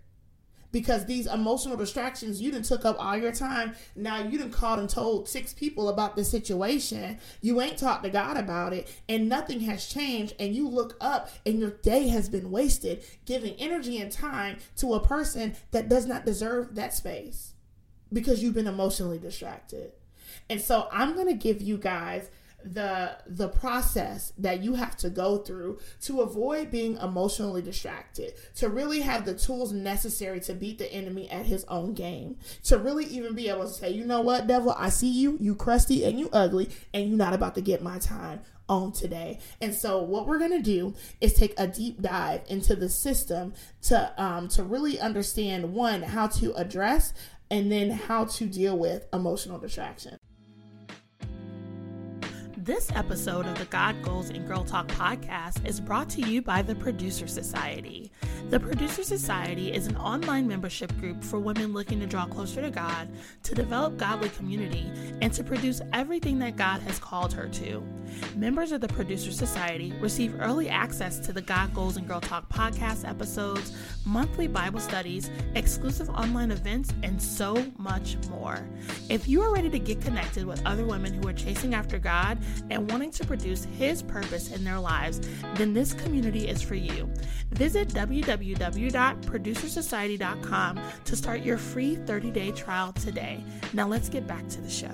because 0.74 1.06
these 1.06 1.27
emotional 1.27 1.77
distractions 1.77 2.42
you 2.42 2.51
didn't 2.51 2.65
took 2.65 2.84
up 2.84 2.98
all 3.00 3.15
your 3.15 3.32
time. 3.32 3.74
Now 3.96 4.18
you 4.18 4.38
didn't 4.38 4.51
called 4.51 4.80
and 4.80 4.89
told 4.89 5.30
six 5.30 5.53
people 5.53 5.88
about 5.88 6.18
the 6.18 6.25
situation. 6.25 7.20
You 7.39 7.62
ain't 7.62 7.77
talked 7.77 8.03
to 8.03 8.10
god 8.10 8.36
about 8.36 8.74
it 8.74 8.94
and 9.08 9.30
nothing 9.30 9.62
has 9.62 9.88
changed 9.88 10.34
and 10.39 10.53
you 10.53 10.68
look 10.68 10.98
up 11.00 11.30
and 11.46 11.60
your 11.60 11.70
day 11.70 12.10
has 12.10 12.27
been 12.27 12.51
wasted 12.51 13.03
giving 13.25 13.53
energy 13.53 14.01
and 14.01 14.12
time 14.12 14.58
to 14.77 14.96
a 14.96 15.00
person 15.00 15.56
that 15.72 15.88
does 15.88 16.06
not 16.06 16.25
deserve 16.25 16.75
that 16.75 16.94
space 16.94 17.53
because 18.12 18.44
you've 18.44 18.56
been 18.56 18.68
emotionally 18.68 19.20
distracted. 19.20 19.94
And 20.50 20.60
so 20.60 20.89
i'm 20.92 21.13
going 21.13 21.27
to 21.27 21.34
give 21.34 21.62
you 21.62 21.77
guys 21.77 22.30
the 22.63 23.17
the 23.27 23.50
process 23.50 24.34
that 24.38 24.62
you 24.62 24.75
have 24.75 24.96
to 24.98 25.10
go 25.10 25.38
through 25.38 25.79
to 26.01 26.22
avoid 26.22 26.72
being 26.72 26.98
emotionally 26.98 27.62
distracted 27.62 28.34
to 28.55 28.70
really 28.70 29.01
have 29.01 29.25
the 29.25 29.34
tools 29.34 29.72
necessary 29.74 30.39
to 30.39 30.53
beat 30.53 30.77
the 30.77 30.91
enemy 30.91 31.29
at 31.29 31.46
his 31.46 31.65
own 31.65 31.93
game 31.93 32.38
to 32.63 32.77
really 32.77 33.05
even 33.05 33.36
be 33.36 33.50
able 33.50 33.63
to 33.63 33.74
say 33.74 33.89
you 33.89 34.05
know 34.05 34.22
what 34.22 34.48
devil 34.48 34.74
i 34.77 34.89
see 34.89 35.10
you 35.10 35.38
you 35.39 35.53
crusty 35.55 36.03
and 36.05 36.20
you 36.20 36.29
ugly 36.32 36.70
and 36.93 37.10
you're 37.10 37.17
not 37.17 37.34
about 37.34 37.55
to 37.55 37.62
get 37.62 37.82
my 37.82 38.00
time 38.00 38.39
on 38.70 38.91
today. 38.91 39.39
And 39.62 39.74
so 39.74 40.01
what 40.01 40.25
we're 40.25 40.39
going 40.39 40.51
to 40.51 40.62
do 40.62 40.96
is 41.20 41.34
take 41.34 41.53
a 41.58 41.67
deep 41.67 42.01
dive 42.01 42.41
into 42.48 42.75
the 42.75 42.89
system 42.89 43.53
to 43.84 44.13
um 44.17 44.48
to 44.50 44.63
really 44.63 45.00
understand 45.00 45.74
one 45.74 46.01
how 46.01 46.27
to 46.27 46.53
address 46.53 47.13
and 47.51 47.72
then 47.72 47.91
how 47.91 48.25
to 48.25 48.46
deal 48.46 48.77
with 48.77 49.05
emotional 49.13 49.60
distraction. 49.60 50.17
This 52.63 52.89
episode 52.96 53.46
of 53.46 53.60
the 53.60 53.65
God 53.65 54.01
Goals 54.03 54.29
and 54.29 54.48
Girl 54.48 54.63
Talk 54.63 54.88
podcast 54.88 55.67
is 55.67 55.82
brought 55.82 56.08
to 56.12 56.22
you 56.22 56.41
by 56.41 56.62
the 56.62 56.75
Producer 56.75 57.27
Society. 57.27 58.10
The 58.51 58.60
Producer 58.60 59.03
Society 59.03 59.74
is 59.74 59.88
an 59.88 59.98
online 59.98 60.48
membership 60.48 60.98
group 60.98 61.22
for 61.22 61.39
women 61.39 61.74
looking 61.74 62.00
to 62.00 62.05
draw 62.05 62.25
closer 62.25 62.62
to 62.62 62.72
God, 62.72 63.10
to 63.43 63.53
develop 63.53 63.98
godly 63.98 64.29
community, 64.29 64.89
and 65.22 65.34
to 65.34 65.43
produce 65.43 65.82
everything 65.91 66.39
that 66.39 66.55
God 66.55 66.82
has 66.84 67.00
called 67.00 67.34
her 67.34 67.50
to. 67.50 67.84
Members 68.38 68.72
of 68.72 68.79
the 68.79 68.88
Producer 68.88 69.34
Society 69.34 69.91
receive 70.00 70.39
early 70.39 70.70
access 70.70 71.20
to 71.20 71.34
the 71.34 71.41
God 71.41 71.74
Goals 71.74 71.98
and 71.98 72.08
Girl 72.08 72.22
Talk 72.22 72.48
podcast 72.48 73.05
episodes, 73.05 73.75
monthly 74.05 74.48
Bible 74.48 74.79
studies, 74.79 75.29
exclusive 75.55 76.10
online 76.10 76.51
events, 76.51 76.93
and 77.03 77.22
so 77.22 77.65
much 77.77 78.15
more. 78.29 78.65
If 79.10 79.27
you 79.27 79.41
are 79.41 79.53
ready 79.53 79.70
to 79.70 79.79
get 79.79 80.00
connected 80.00 80.46
with 80.46 80.65
other 80.65 80.86
women 80.86 81.13
who 81.13 81.27
are 81.27 81.34
chasing 81.34 81.74
after 81.74 82.00
God, 82.00 82.38
and 82.70 82.92
wanting 82.92 83.12
to 83.12 83.26
produce 83.26 83.66
His 83.78 84.02
purpose 84.02 84.52
in 84.52 84.64
their 84.64 84.80
lives, 84.80 85.20
then 85.56 85.74
this 85.74 85.92
community 85.94 86.48
is 86.48 86.62
for 86.62 86.76
you. 86.76 87.12
Visit 87.52 87.90
www.producersociety.com 87.90 90.80
to 91.06 91.16
start 91.16 91.42
your 91.42 91.58
free 91.58 91.96
30 91.96 92.32
day 92.32 92.52
trial 92.52 92.94
today. 92.94 93.44
Now 93.74 93.88
let's 93.88 94.10
get 94.10 94.28
back 94.28 94.48
to 94.50 94.62
the 94.62 94.70
show. 94.70 94.94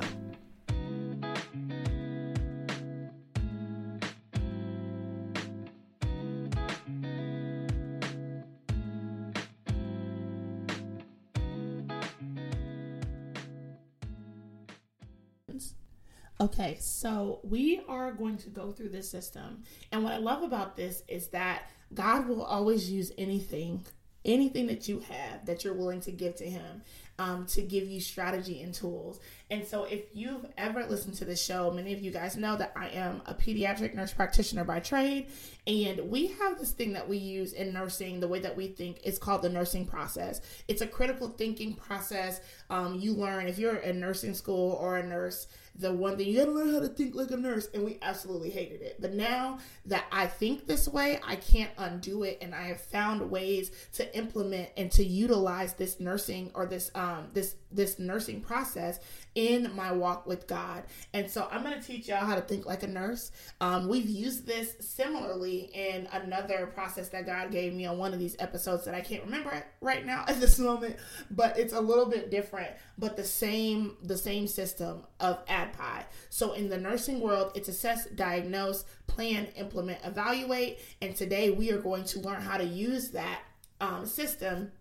Okay, 16.41 16.77
so 16.79 17.41
we 17.43 17.81
are 17.89 18.13
going 18.13 18.37
to 18.37 18.49
go 18.49 18.71
through 18.71 18.89
this 18.89 19.09
system. 19.09 19.63
And 19.91 20.03
what 20.05 20.13
I 20.13 20.17
love 20.17 20.41
about 20.41 20.77
this 20.77 21.03
is 21.09 21.27
that 21.29 21.69
God 21.93 22.29
will 22.29 22.43
always 22.43 22.89
use 22.89 23.11
anything, 23.17 23.85
anything 24.23 24.67
that 24.67 24.87
you 24.87 24.99
have 24.99 25.45
that 25.45 25.65
you're 25.65 25.73
willing 25.73 25.99
to 26.01 26.11
give 26.11 26.35
to 26.35 26.49
Him 26.49 26.81
um, 27.19 27.45
to 27.47 27.61
give 27.61 27.87
you 27.87 27.99
strategy 27.99 28.61
and 28.61 28.73
tools. 28.73 29.19
And 29.51 29.65
so, 29.65 29.85
if 29.85 30.03
you've 30.13 30.45
ever 30.57 30.85
listened 30.85 31.15
to 31.15 31.25
the 31.25 31.35
show, 31.35 31.71
many 31.71 31.91
of 31.91 32.01
you 32.01 32.11
guys 32.11 32.37
know 32.37 32.55
that 32.57 32.71
I 32.75 32.89
am 32.89 33.21
a 33.25 33.33
pediatric 33.33 33.95
nurse 33.95 34.13
practitioner 34.13 34.63
by 34.63 34.79
trade. 34.79 35.27
And 35.65 36.09
we 36.09 36.27
have 36.27 36.59
this 36.59 36.71
thing 36.71 36.93
that 36.93 37.09
we 37.09 37.17
use 37.17 37.53
in 37.53 37.73
nursing, 37.73 38.19
the 38.19 38.27
way 38.27 38.39
that 38.39 38.55
we 38.55 38.67
think 38.67 38.99
is 39.03 39.17
called 39.17 39.41
the 39.41 39.49
nursing 39.49 39.85
process. 39.85 40.41
It's 40.67 40.81
a 40.81 40.87
critical 40.87 41.29
thinking 41.29 41.73
process. 41.73 42.41
Um, 42.69 42.99
you 42.99 43.13
learn 43.13 43.47
if 43.47 43.57
you're 43.57 43.77
in 43.77 43.99
nursing 43.99 44.35
school 44.35 44.73
or 44.73 44.97
a 44.97 45.05
nurse 45.05 45.47
the 45.79 45.93
one 45.93 46.17
thing 46.17 46.27
you 46.27 46.37
gotta 46.37 46.51
learn 46.51 46.73
how 46.73 46.79
to 46.81 46.89
think 46.89 47.15
like 47.15 47.31
a 47.31 47.37
nurse, 47.37 47.69
and 47.73 47.83
we 47.85 47.97
absolutely 48.01 48.49
hated 48.49 48.81
it. 48.81 48.97
But 48.99 49.13
now 49.13 49.59
that 49.85 50.05
I 50.11 50.27
think 50.27 50.67
this 50.67 50.87
way, 50.87 51.19
I 51.25 51.37
can't 51.37 51.71
undo 51.77 52.23
it, 52.23 52.37
and 52.41 52.53
I 52.53 52.63
have 52.63 52.81
found 52.81 53.31
ways 53.31 53.71
to 53.93 54.17
implement 54.17 54.69
and 54.75 54.91
to 54.91 55.03
utilize 55.03 55.73
this 55.73 55.99
nursing 55.99 56.51
or 56.53 56.65
this 56.65 56.91
um 56.95 57.29
this 57.33 57.55
this 57.71 57.97
nursing 57.97 58.41
process 58.41 58.99
in 59.35 59.73
my 59.75 59.91
walk 59.91 60.25
with 60.25 60.47
God. 60.47 60.83
And 61.13 61.29
so 61.29 61.47
I'm 61.51 61.63
going 61.63 61.79
to 61.79 61.85
teach 61.85 62.07
y'all 62.07 62.25
how 62.25 62.35
to 62.35 62.41
think 62.41 62.65
like 62.65 62.83
a 62.83 62.87
nurse. 62.87 63.31
Um, 63.61 63.87
we've 63.87 64.09
used 64.09 64.45
this 64.45 64.75
similarly 64.79 65.69
in 65.73 66.07
another 66.11 66.67
process 66.67 67.09
that 67.09 67.25
God 67.25 67.51
gave 67.51 67.73
me 67.73 67.85
on 67.85 67.97
one 67.97 68.13
of 68.13 68.19
these 68.19 68.35
episodes 68.39 68.85
that 68.85 68.95
I 68.95 69.01
can't 69.01 69.23
remember 69.23 69.63
right 69.81 70.05
now 70.05 70.25
at 70.27 70.39
this 70.39 70.59
moment, 70.59 70.97
but 71.31 71.57
it's 71.57 71.73
a 71.73 71.81
little 71.81 72.05
bit 72.05 72.31
different, 72.31 72.71
but 72.97 73.15
the 73.15 73.23
same 73.23 73.97
the 74.03 74.17
same 74.17 74.47
system 74.47 75.03
of 75.19 75.45
ADPI. 75.45 76.03
So 76.29 76.53
in 76.53 76.69
the 76.69 76.77
nursing 76.77 77.19
world, 77.19 77.51
it's 77.55 77.69
assess, 77.69 78.07
diagnose, 78.07 78.85
plan, 79.07 79.47
implement, 79.55 79.99
evaluate, 80.03 80.79
and 81.01 81.15
today 81.15 81.49
we 81.51 81.71
are 81.71 81.79
going 81.79 82.03
to 82.05 82.19
learn 82.19 82.41
how 82.41 82.57
to 82.57 82.65
use 82.65 83.11
that 83.11 83.41
um, 83.81 84.05
system 84.05 84.71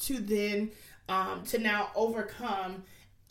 to 0.00 0.18
then 0.18 0.70
um, 1.08 1.44
to 1.44 1.58
now 1.58 1.90
overcome 1.94 2.84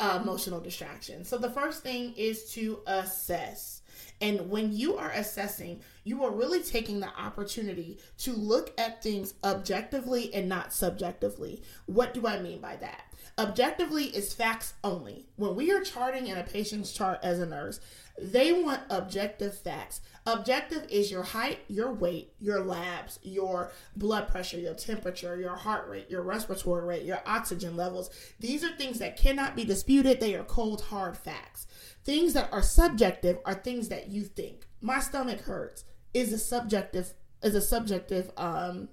uh, 0.04 0.20
emotional 0.22 0.60
distraction. 0.60 1.24
So 1.24 1.38
the 1.38 1.50
first 1.50 1.82
thing 1.82 2.14
is 2.18 2.52
to 2.52 2.80
assess. 2.86 3.82
And 4.20 4.50
when 4.50 4.74
you 4.74 4.98
are 4.98 5.12
assessing, 5.12 5.80
you 6.04 6.26
are 6.26 6.32
really 6.32 6.62
taking 6.62 7.00
the 7.00 7.08
opportunity 7.18 8.00
to 8.20 8.34
look 8.34 8.74
at 8.78 9.02
things 9.02 9.34
objectively 9.46 10.34
and 10.34 10.50
not 10.50 10.74
subjectively. 10.74 11.64
What 11.86 12.14
do 12.14 12.28
I 12.28 12.42
mean 12.42 12.60
by 12.60 12.76
that? 12.78 13.14
Objectively 13.38 14.06
is 14.06 14.34
facts 14.34 14.74
only. 14.84 15.26
When 15.38 15.56
we 15.56 15.72
are 15.72 15.82
charting 15.82 16.28
in 16.28 16.38
a 16.38 16.44
patient's 16.44 16.92
chart 16.92 17.20
as 17.24 17.40
a 17.40 17.46
nurse, 17.46 17.80
they 18.22 18.54
want 18.54 18.82
objective 18.90 19.58
facts. 19.58 20.02
Objective 20.26 20.86
is 20.90 21.12
your 21.12 21.24
height, 21.24 21.60
your 21.68 21.92
weight, 21.92 22.34
your 22.40 22.60
labs, 22.64 23.20
your 23.24 23.72
blood 23.96 24.28
pressure, 24.28 24.60
your 24.60 24.76
temperature, 24.76 25.36
your 25.36 25.56
heart 25.56 25.90
rate, 25.90 26.10
your 26.10 26.22
respiratory 26.22 26.86
rate, 26.86 27.04
your 27.04 27.22
oxygen 27.26 27.76
levels. 27.76 28.10
These 28.40 28.64
are 28.64 28.76
things 28.76 29.00
that 29.00 29.18
cannot 29.18 29.56
be 29.56 29.66
disputed. 29.66 30.20
They 30.20 30.36
are 30.36 30.44
cold, 30.44 30.82
hard 30.82 31.18
facts. 31.18 31.68
Things 32.04 32.34
that 32.34 32.54
are 32.54 32.62
subjective 32.62 33.40
are 33.46 33.56
things 33.56 33.90
that 33.90 34.10
you 34.10 34.24
think. 34.24 34.68
My 34.80 35.00
stomach 35.00 35.42
hurts 35.42 35.84
is 36.14 36.32
a 36.32 36.38
subjective 36.38 37.14
is 37.42 37.56
a 37.56 37.62
subjective 37.62 38.32
um 38.38 38.90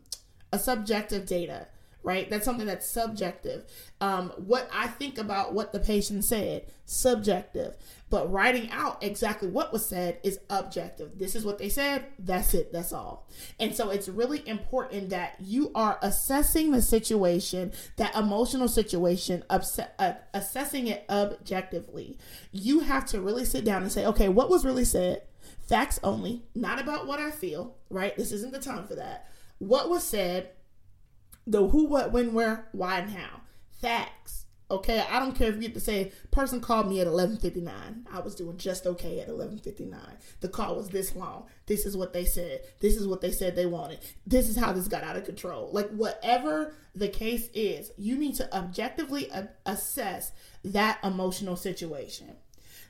a 0.52 0.58
subjective 0.58 1.26
data 1.26 1.68
right? 2.02 2.28
That's 2.30 2.44
something 2.44 2.66
that's 2.66 2.88
subjective. 2.88 3.64
Um, 4.00 4.30
what 4.36 4.68
I 4.72 4.86
think 4.86 5.18
about 5.18 5.52
what 5.52 5.72
the 5.72 5.80
patient 5.80 6.24
said, 6.24 6.66
subjective. 6.86 7.76
But 8.08 8.32
writing 8.32 8.70
out 8.72 9.02
exactly 9.02 9.48
what 9.48 9.72
was 9.72 9.86
said 9.86 10.18
is 10.24 10.40
objective. 10.50 11.18
This 11.18 11.36
is 11.36 11.44
what 11.44 11.58
they 11.58 11.68
said. 11.68 12.06
That's 12.18 12.54
it. 12.54 12.72
That's 12.72 12.92
all. 12.92 13.28
And 13.60 13.74
so 13.74 13.90
it's 13.90 14.08
really 14.08 14.46
important 14.48 15.10
that 15.10 15.36
you 15.38 15.70
are 15.74 15.98
assessing 16.02 16.72
the 16.72 16.82
situation, 16.82 17.72
that 17.96 18.16
emotional 18.16 18.66
situation, 18.66 19.44
uh, 19.48 19.60
assessing 20.34 20.88
it 20.88 21.04
objectively. 21.08 22.18
You 22.50 22.80
have 22.80 23.06
to 23.06 23.20
really 23.20 23.44
sit 23.44 23.64
down 23.64 23.82
and 23.82 23.92
say, 23.92 24.04
okay, 24.06 24.28
what 24.28 24.50
was 24.50 24.64
really 24.64 24.84
said? 24.84 25.22
Facts 25.68 26.00
only, 26.02 26.42
not 26.52 26.80
about 26.80 27.06
what 27.06 27.20
I 27.20 27.30
feel, 27.30 27.76
right? 27.90 28.16
This 28.16 28.32
isn't 28.32 28.52
the 28.52 28.58
time 28.58 28.88
for 28.88 28.96
that. 28.96 29.28
What 29.58 29.88
was 29.88 30.02
said, 30.02 30.50
the 31.50 31.68
who, 31.68 31.86
what, 31.86 32.12
when, 32.12 32.32
where, 32.32 32.68
why, 32.72 32.98
and 32.98 33.10
how. 33.10 33.40
Facts. 33.80 34.46
Okay, 34.70 35.04
I 35.10 35.18
don't 35.18 35.34
care 35.34 35.48
if 35.48 35.56
you 35.56 35.62
get 35.62 35.74
to 35.74 35.80
say 35.80 36.12
person 36.30 36.60
called 36.60 36.88
me 36.88 37.00
at 37.00 37.08
11:59. 37.08 38.06
I 38.12 38.20
was 38.20 38.36
doing 38.36 38.56
just 38.56 38.86
okay 38.86 39.18
at 39.18 39.28
11:59. 39.28 39.98
The 40.40 40.48
call 40.48 40.76
was 40.76 40.90
this 40.90 41.16
long. 41.16 41.46
This 41.66 41.84
is 41.84 41.96
what 41.96 42.12
they 42.12 42.24
said. 42.24 42.60
This 42.78 42.96
is 42.96 43.08
what 43.08 43.20
they 43.20 43.32
said 43.32 43.56
they 43.56 43.66
wanted. 43.66 43.98
This 44.24 44.48
is 44.48 44.56
how 44.56 44.72
this 44.72 44.86
got 44.86 45.02
out 45.02 45.16
of 45.16 45.24
control. 45.24 45.70
Like 45.72 45.90
whatever 45.90 46.76
the 46.94 47.08
case 47.08 47.48
is, 47.52 47.90
you 47.98 48.16
need 48.16 48.36
to 48.36 48.56
objectively 48.56 49.28
assess 49.66 50.30
that 50.62 51.00
emotional 51.02 51.56
situation. 51.56 52.36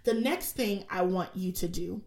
The 0.04 0.14
next 0.14 0.52
thing 0.52 0.84
I 0.90 1.02
want 1.02 1.30
you 1.34 1.52
to 1.52 1.68
do 1.68 2.02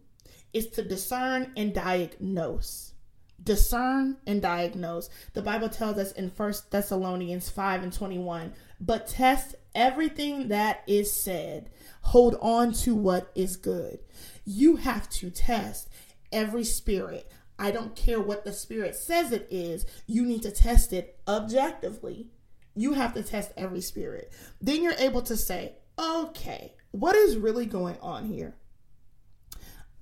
is 0.52 0.68
to 0.68 0.82
discern 0.82 1.52
and 1.56 1.74
diagnose 1.74 2.93
discern 3.42 4.16
and 4.26 4.40
diagnose. 4.40 5.10
The 5.32 5.42
Bible 5.42 5.68
tells 5.68 5.98
us 5.98 6.12
in 6.12 6.30
First 6.30 6.70
Thessalonians 6.70 7.50
5 7.50 7.82
and 7.82 7.92
21, 7.92 8.52
but 8.80 9.06
test 9.06 9.54
everything 9.74 10.48
that 10.48 10.82
is 10.86 11.12
said. 11.12 11.70
Hold 12.02 12.36
on 12.40 12.72
to 12.72 12.94
what 12.94 13.30
is 13.34 13.56
good. 13.56 13.98
You 14.44 14.76
have 14.76 15.08
to 15.10 15.30
test 15.30 15.88
every 16.32 16.64
spirit. 16.64 17.30
I 17.58 17.70
don't 17.70 17.94
care 17.94 18.20
what 18.20 18.44
the 18.44 18.52
spirit 18.52 18.96
says 18.96 19.32
it 19.32 19.46
is, 19.50 19.86
you 20.06 20.24
need 20.24 20.42
to 20.42 20.50
test 20.50 20.92
it 20.92 21.18
objectively. 21.28 22.26
You 22.74 22.94
have 22.94 23.14
to 23.14 23.22
test 23.22 23.52
every 23.56 23.80
spirit. 23.80 24.32
Then 24.60 24.82
you're 24.82 24.94
able 24.98 25.22
to 25.22 25.36
say, 25.36 25.74
okay, 25.98 26.74
what 26.90 27.14
is 27.14 27.36
really 27.36 27.66
going 27.66 27.96
on 28.00 28.26
here? 28.26 28.56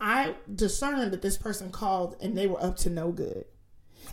I 0.03 0.35
discerned 0.53 1.13
that 1.13 1.23
this 1.23 1.39
person 1.39 1.71
called 1.71 2.17
and 2.21 2.37
they 2.37 2.49
were 2.49 2.61
up 2.61 2.77
to 2.79 2.91
no 2.91 3.13
good. 3.13 3.45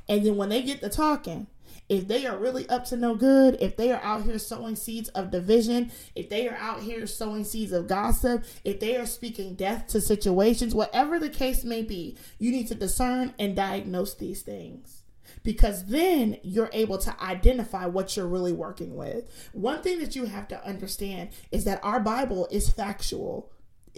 And 0.08 0.24
then 0.24 0.38
when 0.38 0.50
they 0.50 0.62
get 0.62 0.82
to 0.82 0.90
talking, 0.90 1.48
if 1.90 2.08
they 2.08 2.28
are 2.28 2.38
really 2.38 2.70
up 2.70 2.86
to 2.86 2.96
no 2.96 3.16
good, 3.16 3.58
if 3.60 3.76
they 3.76 3.92
are 3.92 4.02
out 4.04 4.22
here 4.22 4.38
sowing 4.38 4.76
seeds 4.76 5.10
of 5.10 5.32
division, 5.32 5.92
if 6.14 6.30
they 6.30 6.48
are 6.48 6.58
out 6.58 6.84
here 6.84 7.08
sowing 7.08 7.44
seeds 7.44 7.72
of 7.72 7.88
gossip, 7.88 8.46
if 8.64 8.80
they 8.80 8.98
are 8.98 9.08
speaking 9.08 9.56
death 9.56 9.88
to 9.88 10.00
situations, 10.00 10.76
whatever 10.76 11.18
the 11.18 11.30
case 11.30 11.64
may 11.64 11.82
be, 11.82 12.16
you 12.38 12.52
need 12.52 12.68
to 12.68 12.76
discern 12.76 13.34
and 13.40 13.56
diagnose 13.56 14.14
these 14.14 14.44
things. 14.44 15.02
Because 15.44 15.86
then 15.86 16.38
you're 16.44 16.70
able 16.72 17.00
to 17.00 17.24
identify 17.24 17.88
what 17.88 18.16
you're 18.16 18.28
really 18.28 18.54
working 18.54 18.96
with. 18.96 19.26
One 19.54 19.82
thing 19.82 19.98
that 20.00 20.16
you 20.16 20.26
have 20.26 20.48
to 20.50 20.64
understand 20.64 21.30
is 21.52 21.66
that 21.66 21.84
our 21.84 22.00
Bible 22.00 22.48
is 22.52 22.70
factual 22.70 23.52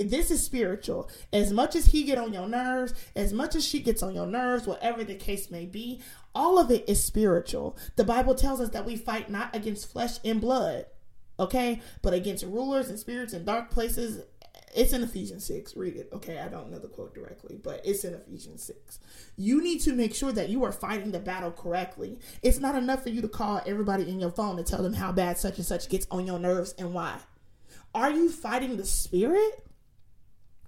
this 0.09 0.31
is 0.31 0.43
spiritual. 0.43 1.09
As 1.31 1.51
much 1.51 1.75
as 1.75 1.87
he 1.87 2.03
get 2.03 2.17
on 2.17 2.33
your 2.33 2.47
nerves 2.47 2.93
as 3.15 3.33
much 3.33 3.55
as 3.55 3.65
she 3.65 3.79
gets 3.79 4.03
on 4.03 4.15
your 4.15 4.27
nerves 4.27 4.67
whatever 4.67 5.03
the 5.03 5.15
case 5.15 5.51
may 5.51 5.65
be 5.65 6.01
all 6.33 6.57
of 6.57 6.71
it 6.71 6.87
is 6.87 7.03
spiritual. 7.03 7.77
The 7.95 8.03
bible 8.03 8.35
tells 8.35 8.61
us 8.61 8.69
that 8.69 8.85
we 8.85 8.95
fight 8.95 9.29
not 9.29 9.55
against 9.55 9.91
flesh 9.91 10.17
and 10.23 10.39
blood 10.41 10.85
okay 11.39 11.81
but 12.01 12.13
against 12.13 12.45
rulers 12.45 12.89
and 12.89 12.99
spirits 12.99 13.33
in 13.33 13.45
dark 13.45 13.71
places. 13.71 14.23
It's 14.73 14.93
in 14.93 15.03
ephesians 15.03 15.45
6 15.45 15.75
read 15.75 15.97
it. 15.97 16.09
Okay 16.13 16.39
i 16.39 16.47
don't 16.47 16.71
know 16.71 16.79
the 16.79 16.87
quote 16.87 17.13
directly 17.13 17.59
but 17.61 17.81
it's 17.83 18.03
in 18.03 18.13
ephesians 18.13 18.63
6 18.63 18.99
you 19.35 19.61
need 19.61 19.79
to 19.81 19.93
make 19.93 20.13
sure 20.13 20.31
that 20.31 20.49
you 20.49 20.63
are 20.63 20.71
fighting 20.71 21.11
the 21.11 21.19
battle 21.19 21.51
correctly. 21.51 22.19
It's 22.43 22.59
not 22.59 22.75
enough 22.75 23.03
for 23.03 23.09
you 23.09 23.21
to 23.21 23.27
call 23.27 23.61
everybody 23.65 24.09
in 24.09 24.19
your 24.19 24.31
phone 24.31 24.57
and 24.57 24.67
tell 24.67 24.83
them 24.83 24.93
how 24.93 25.11
bad 25.11 25.37
such 25.37 25.57
and 25.57 25.65
such 25.65 25.89
gets 25.89 26.07
on 26.11 26.27
your 26.27 26.39
nerves 26.39 26.75
and 26.77 26.93
why. 26.93 27.17
Are 27.93 28.11
you 28.11 28.29
fighting 28.29 28.77
the 28.77 28.85
spirit 28.85 29.65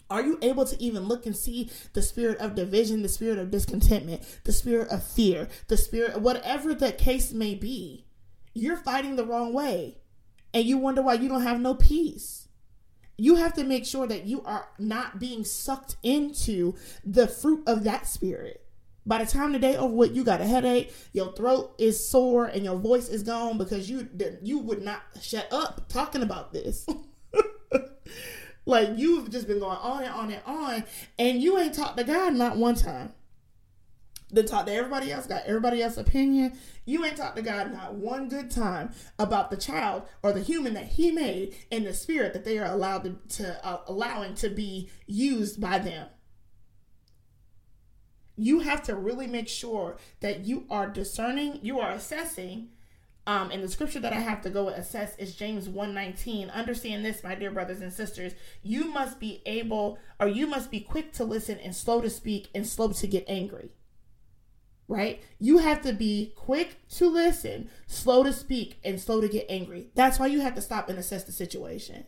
are 0.09 0.21
you 0.21 0.37
able 0.41 0.65
to 0.65 0.81
even 0.81 1.03
look 1.03 1.25
and 1.25 1.35
see 1.35 1.71
the 1.93 2.01
spirit 2.01 2.37
of 2.39 2.55
division, 2.55 3.01
the 3.01 3.09
spirit 3.09 3.39
of 3.39 3.51
discontentment, 3.51 4.23
the 4.43 4.51
spirit 4.51 4.89
of 4.89 5.03
fear, 5.03 5.47
the 5.67 5.77
spirit, 5.77 6.21
whatever 6.21 6.73
the 6.73 6.91
case 6.91 7.31
may 7.31 7.55
be? 7.55 8.05
You're 8.53 8.77
fighting 8.77 9.15
the 9.15 9.25
wrong 9.25 9.53
way 9.53 9.97
and 10.53 10.65
you 10.65 10.77
wonder 10.77 11.01
why 11.01 11.15
you 11.15 11.27
don't 11.27 11.41
have 11.41 11.59
no 11.59 11.73
peace. 11.73 12.47
You 13.17 13.35
have 13.35 13.53
to 13.53 13.63
make 13.63 13.85
sure 13.85 14.07
that 14.07 14.25
you 14.25 14.43
are 14.43 14.69
not 14.77 15.19
being 15.19 15.43
sucked 15.43 15.97
into 16.03 16.75
the 17.03 17.27
fruit 17.27 17.63
of 17.67 17.83
that 17.83 18.07
spirit. 18.07 18.63
By 19.05 19.23
the 19.23 19.29
time 19.29 19.51
the 19.51 19.59
day 19.59 19.75
over 19.75 19.93
with, 19.93 20.15
you 20.15 20.23
got 20.23 20.41
a 20.41 20.45
headache, 20.45 20.93
your 21.11 21.33
throat 21.33 21.75
is 21.77 22.07
sore, 22.07 22.45
and 22.45 22.63
your 22.63 22.77
voice 22.77 23.09
is 23.09 23.21
gone 23.23 23.57
because 23.57 23.89
you 23.89 24.07
you 24.41 24.59
would 24.59 24.81
not 24.81 25.01
shut 25.21 25.47
up 25.51 25.89
talking 25.89 26.23
about 26.23 26.53
this. 26.53 26.85
Like 28.65 28.91
you've 28.95 29.30
just 29.30 29.47
been 29.47 29.60
going 29.60 29.78
on 29.78 30.04
and 30.04 30.13
on 30.13 30.32
and 30.32 30.41
on, 30.45 30.84
and 31.19 31.41
you 31.41 31.58
ain't 31.58 31.73
talked 31.73 31.97
to 31.97 32.04
God 32.04 32.34
not 32.34 32.58
one 32.58 32.76
time. 32.76 33.13
Then 34.34 34.47
talk 34.47 34.65
to 34.65 34.73
everybody 34.73 35.12
else, 35.12 35.28
got 35.28 35.43
everybody 35.45 35.84
else's 35.84 35.99
opinion. 35.99 36.58
You 36.86 37.06
ain't 37.06 37.17
talked 37.17 37.36
to 37.36 37.43
God 37.43 37.71
not 37.71 37.93
one 37.93 38.30
good 38.30 38.49
time 38.49 38.91
about 39.19 39.52
the 39.52 39.58
child 39.58 40.04
or 40.23 40.34
the 40.34 40.41
human 40.41 40.73
that 40.73 40.88
He 40.88 41.12
made 41.12 41.56
and 41.71 41.86
the 41.86 41.93
spirit 41.93 42.34
that 42.34 42.43
they 42.43 42.58
are 42.58 42.71
allowed 42.71 43.04
to, 43.04 43.38
to 43.38 43.65
uh, 43.65 43.82
allowing 43.86 44.34
to 44.36 44.49
be 44.49 44.89
used 45.06 45.62
by 45.62 45.78
them. 45.78 46.08
You 48.36 48.62
have 48.62 48.82
to 48.84 48.95
really 48.95 49.28
make 49.28 49.47
sure 49.47 49.97
that 50.21 50.45
you 50.45 50.65
are 50.67 50.88
discerning, 50.88 51.60
you 51.62 51.80
are 51.80 51.91
assessing 51.91 52.69
um, 53.25 53.51
and 53.51 53.63
the 53.63 53.69
scripture 53.69 54.01
that 54.01 54.12
I 54.12 54.19
have 54.19 54.41
to 54.41 54.49
go 54.49 54.67
assess 54.67 55.17
is 55.17 55.36
James 55.36 55.69
1:19. 55.69 56.49
Understand 56.51 57.05
this, 57.05 57.23
my 57.23 57.36
dear 57.36 57.51
brothers 57.51 57.79
and 57.79 57.93
sisters. 57.93 58.33
You 58.62 58.86
must 58.86 59.19
be 59.19 59.41
able 59.45 59.97
or 60.19 60.27
you 60.27 60.45
must 60.45 60.69
be 60.69 60.81
quick 60.81 61.13
to 61.13 61.23
listen 61.23 61.57
and 61.59 61.75
slow 61.75 62.01
to 62.01 62.09
speak 62.09 62.49
and 62.53 62.67
slow 62.67 62.91
to 62.91 63.07
get 63.07 63.23
angry. 63.27 63.71
Right? 64.89 65.23
You 65.39 65.59
have 65.59 65.81
to 65.83 65.93
be 65.93 66.33
quick 66.36 66.75
to 66.95 67.09
listen, 67.09 67.69
slow 67.88 68.23
to 68.23 68.33
speak, 68.33 68.79
and 68.83 68.99
slow 68.99 69.21
to 69.21 69.29
get 69.29 69.45
angry. 69.47 69.88
That's 69.95 70.19
why 70.19 70.27
you 70.27 70.41
have 70.41 70.55
to 70.55 70.62
stop 70.62 70.89
and 70.89 70.99
assess 70.99 71.23
the 71.23 71.31
situation. 71.31 72.05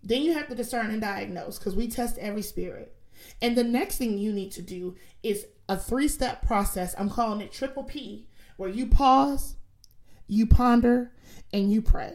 Then 0.00 0.22
you 0.22 0.34
have 0.34 0.46
to 0.48 0.54
discern 0.54 0.90
and 0.90 1.00
diagnose 1.00 1.58
because 1.58 1.74
we 1.74 1.88
test 1.88 2.16
every 2.18 2.42
spirit. 2.42 2.94
And 3.42 3.56
the 3.56 3.64
next 3.64 3.98
thing 3.98 4.16
you 4.16 4.32
need 4.32 4.52
to 4.52 4.62
do 4.62 4.94
is 5.24 5.46
a 5.68 5.76
three 5.76 6.06
step 6.06 6.46
process. 6.46 6.94
I'm 6.96 7.10
calling 7.10 7.40
it 7.40 7.50
triple 7.50 7.82
P, 7.82 8.28
where 8.56 8.70
you 8.70 8.86
pause, 8.86 9.56
you 10.28 10.46
ponder, 10.46 11.12
and 11.52 11.72
you 11.72 11.82
pray. 11.82 12.14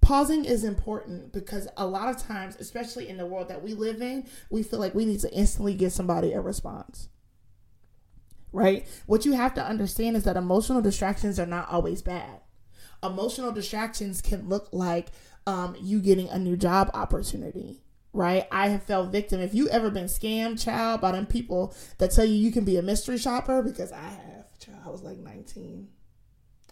Pausing 0.00 0.44
is 0.44 0.64
important 0.64 1.32
because 1.32 1.68
a 1.76 1.86
lot 1.86 2.08
of 2.08 2.20
times, 2.20 2.56
especially 2.58 3.08
in 3.08 3.16
the 3.16 3.26
world 3.26 3.48
that 3.48 3.62
we 3.62 3.74
live 3.74 4.02
in, 4.02 4.26
we 4.50 4.62
feel 4.62 4.80
like 4.80 4.94
we 4.94 5.04
need 5.04 5.20
to 5.20 5.32
instantly 5.32 5.74
give 5.74 5.92
somebody 5.92 6.32
a 6.32 6.40
response. 6.40 7.08
Right? 8.52 8.88
What 9.06 9.24
you 9.24 9.32
have 9.34 9.54
to 9.54 9.64
understand 9.64 10.16
is 10.16 10.24
that 10.24 10.36
emotional 10.36 10.80
distractions 10.80 11.38
are 11.38 11.46
not 11.46 11.68
always 11.70 12.02
bad. 12.02 12.40
Emotional 13.02 13.52
distractions 13.52 14.20
can 14.20 14.48
look 14.48 14.68
like 14.72 15.08
um, 15.46 15.76
you 15.80 16.00
getting 16.00 16.28
a 16.28 16.38
new 16.38 16.56
job 16.56 16.90
opportunity 16.92 17.82
right? 18.12 18.46
I 18.50 18.68
have 18.68 18.82
felt 18.82 19.12
victim. 19.12 19.40
If 19.40 19.54
you 19.54 19.68
ever 19.68 19.90
been 19.90 20.06
scammed, 20.06 20.62
child, 20.62 21.00
by 21.00 21.12
them 21.12 21.26
people 21.26 21.74
that 21.98 22.10
tell 22.10 22.24
you 22.24 22.34
you 22.34 22.50
can 22.52 22.64
be 22.64 22.76
a 22.76 22.82
mystery 22.82 23.18
shopper, 23.18 23.62
because 23.62 23.92
I 23.92 24.02
have, 24.02 24.58
child, 24.58 24.78
I 24.84 24.90
was 24.90 25.02
like 25.02 25.18
19. 25.18 25.88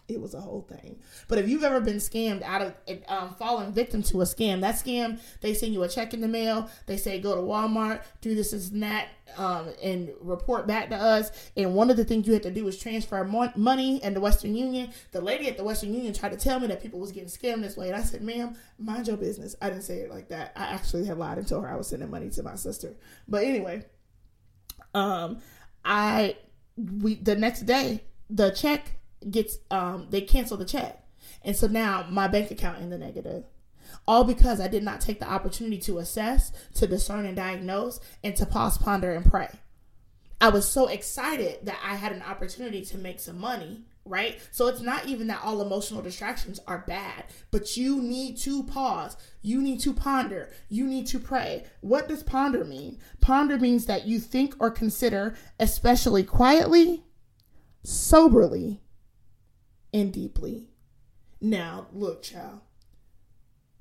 It 0.09 0.21
was 0.21 0.33
a 0.33 0.41
whole 0.41 0.61
thing. 0.61 0.99
But 1.27 1.37
if 1.37 1.47
you've 1.47 1.63
ever 1.63 1.79
been 1.79 1.97
scammed 1.97 2.41
out 2.43 2.61
of 2.61 2.73
um, 3.07 3.35
falling 3.35 3.71
victim 3.71 4.03
to 4.03 4.21
a 4.21 4.25
scam, 4.25 4.61
that 4.61 4.75
scam 4.75 5.19
they 5.41 5.53
send 5.53 5.73
you 5.73 5.83
a 5.83 5.87
check 5.87 6.13
in 6.13 6.21
the 6.21 6.27
mail. 6.27 6.69
They 6.85 6.97
say 6.97 7.19
go 7.19 7.35
to 7.35 7.41
Walmart, 7.41 8.03
do 8.21 8.35
this 8.35 8.53
and 8.53 8.83
that, 8.83 9.09
um, 9.37 9.69
and 9.81 10.11
report 10.21 10.67
back 10.67 10.89
to 10.89 10.95
us. 10.95 11.31
And 11.55 11.73
one 11.73 11.89
of 11.89 11.97
the 11.97 12.05
things 12.05 12.27
you 12.27 12.33
had 12.33 12.43
to 12.43 12.51
do 12.51 12.65
was 12.65 12.77
transfer 12.77 13.23
money 13.23 14.03
in 14.03 14.13
the 14.13 14.21
Western 14.21 14.55
Union. 14.55 14.91
The 15.11 15.21
lady 15.21 15.47
at 15.47 15.57
the 15.57 15.63
Western 15.63 15.93
Union 15.93 16.13
tried 16.13 16.31
to 16.31 16.37
tell 16.37 16.59
me 16.59 16.67
that 16.67 16.81
people 16.81 16.99
was 16.99 17.11
getting 17.11 17.29
scammed 17.29 17.61
this 17.61 17.77
way, 17.77 17.87
and 17.87 17.95
I 17.95 18.01
said, 18.01 18.21
"Ma'am, 18.21 18.55
mind 18.77 19.07
your 19.07 19.17
business." 19.17 19.55
I 19.61 19.69
didn't 19.69 19.83
say 19.83 19.99
it 19.99 20.09
like 20.09 20.29
that. 20.29 20.53
I 20.55 20.73
actually 20.73 21.05
had 21.05 21.17
lied 21.17 21.37
and 21.37 21.47
told 21.47 21.63
her 21.63 21.71
I 21.71 21.75
was 21.75 21.87
sending 21.87 22.09
money 22.09 22.29
to 22.29 22.43
my 22.43 22.55
sister. 22.55 22.95
But 23.27 23.43
anyway, 23.43 23.85
um, 24.93 25.39
I 25.85 26.37
we 26.77 27.15
the 27.15 27.35
next 27.35 27.61
day 27.61 28.03
the 28.29 28.51
check 28.51 28.98
gets 29.29 29.57
um 29.71 30.07
they 30.09 30.21
cancel 30.21 30.57
the 30.57 30.65
check. 30.65 31.03
And 31.43 31.55
so 31.55 31.67
now 31.67 32.05
my 32.09 32.27
bank 32.27 32.51
account 32.51 32.79
in 32.79 32.89
the 32.89 32.97
negative. 32.97 33.43
All 34.07 34.23
because 34.23 34.59
I 34.59 34.67
did 34.67 34.83
not 34.83 35.01
take 35.01 35.19
the 35.19 35.29
opportunity 35.29 35.79
to 35.79 35.97
assess, 35.97 36.51
to 36.75 36.87
discern 36.87 37.25
and 37.25 37.35
diagnose, 37.35 37.99
and 38.23 38.35
to 38.35 38.45
pause, 38.45 38.77
ponder, 38.77 39.13
and 39.13 39.25
pray. 39.25 39.49
I 40.41 40.49
was 40.49 40.67
so 40.67 40.87
excited 40.87 41.65
that 41.65 41.79
I 41.83 41.95
had 41.95 42.11
an 42.11 42.21
opportunity 42.21 42.85
to 42.85 42.97
make 42.97 43.19
some 43.19 43.39
money, 43.39 43.83
right? 44.05 44.39
So 44.51 44.67
it's 44.67 44.79
not 44.81 45.07
even 45.07 45.27
that 45.27 45.41
all 45.43 45.61
emotional 45.61 46.01
distractions 46.01 46.59
are 46.65 46.85
bad, 46.87 47.25
but 47.51 47.75
you 47.75 48.01
need 48.01 48.37
to 48.37 48.63
pause. 48.63 49.17
You 49.41 49.61
need 49.61 49.81
to 49.81 49.93
ponder. 49.93 50.49
You 50.69 50.85
need 50.85 51.07
to 51.07 51.19
pray. 51.19 51.65
What 51.81 52.07
does 52.07 52.23
ponder 52.23 52.63
mean? 52.63 52.99
Ponder 53.19 53.57
means 53.57 53.85
that 53.87 54.07
you 54.07 54.19
think 54.19 54.55
or 54.59 54.71
consider, 54.71 55.35
especially 55.59 56.23
quietly, 56.23 57.03
soberly, 57.83 58.79
and 59.93 60.11
deeply. 60.13 60.69
Now, 61.41 61.87
look, 61.93 62.23
child. 62.23 62.61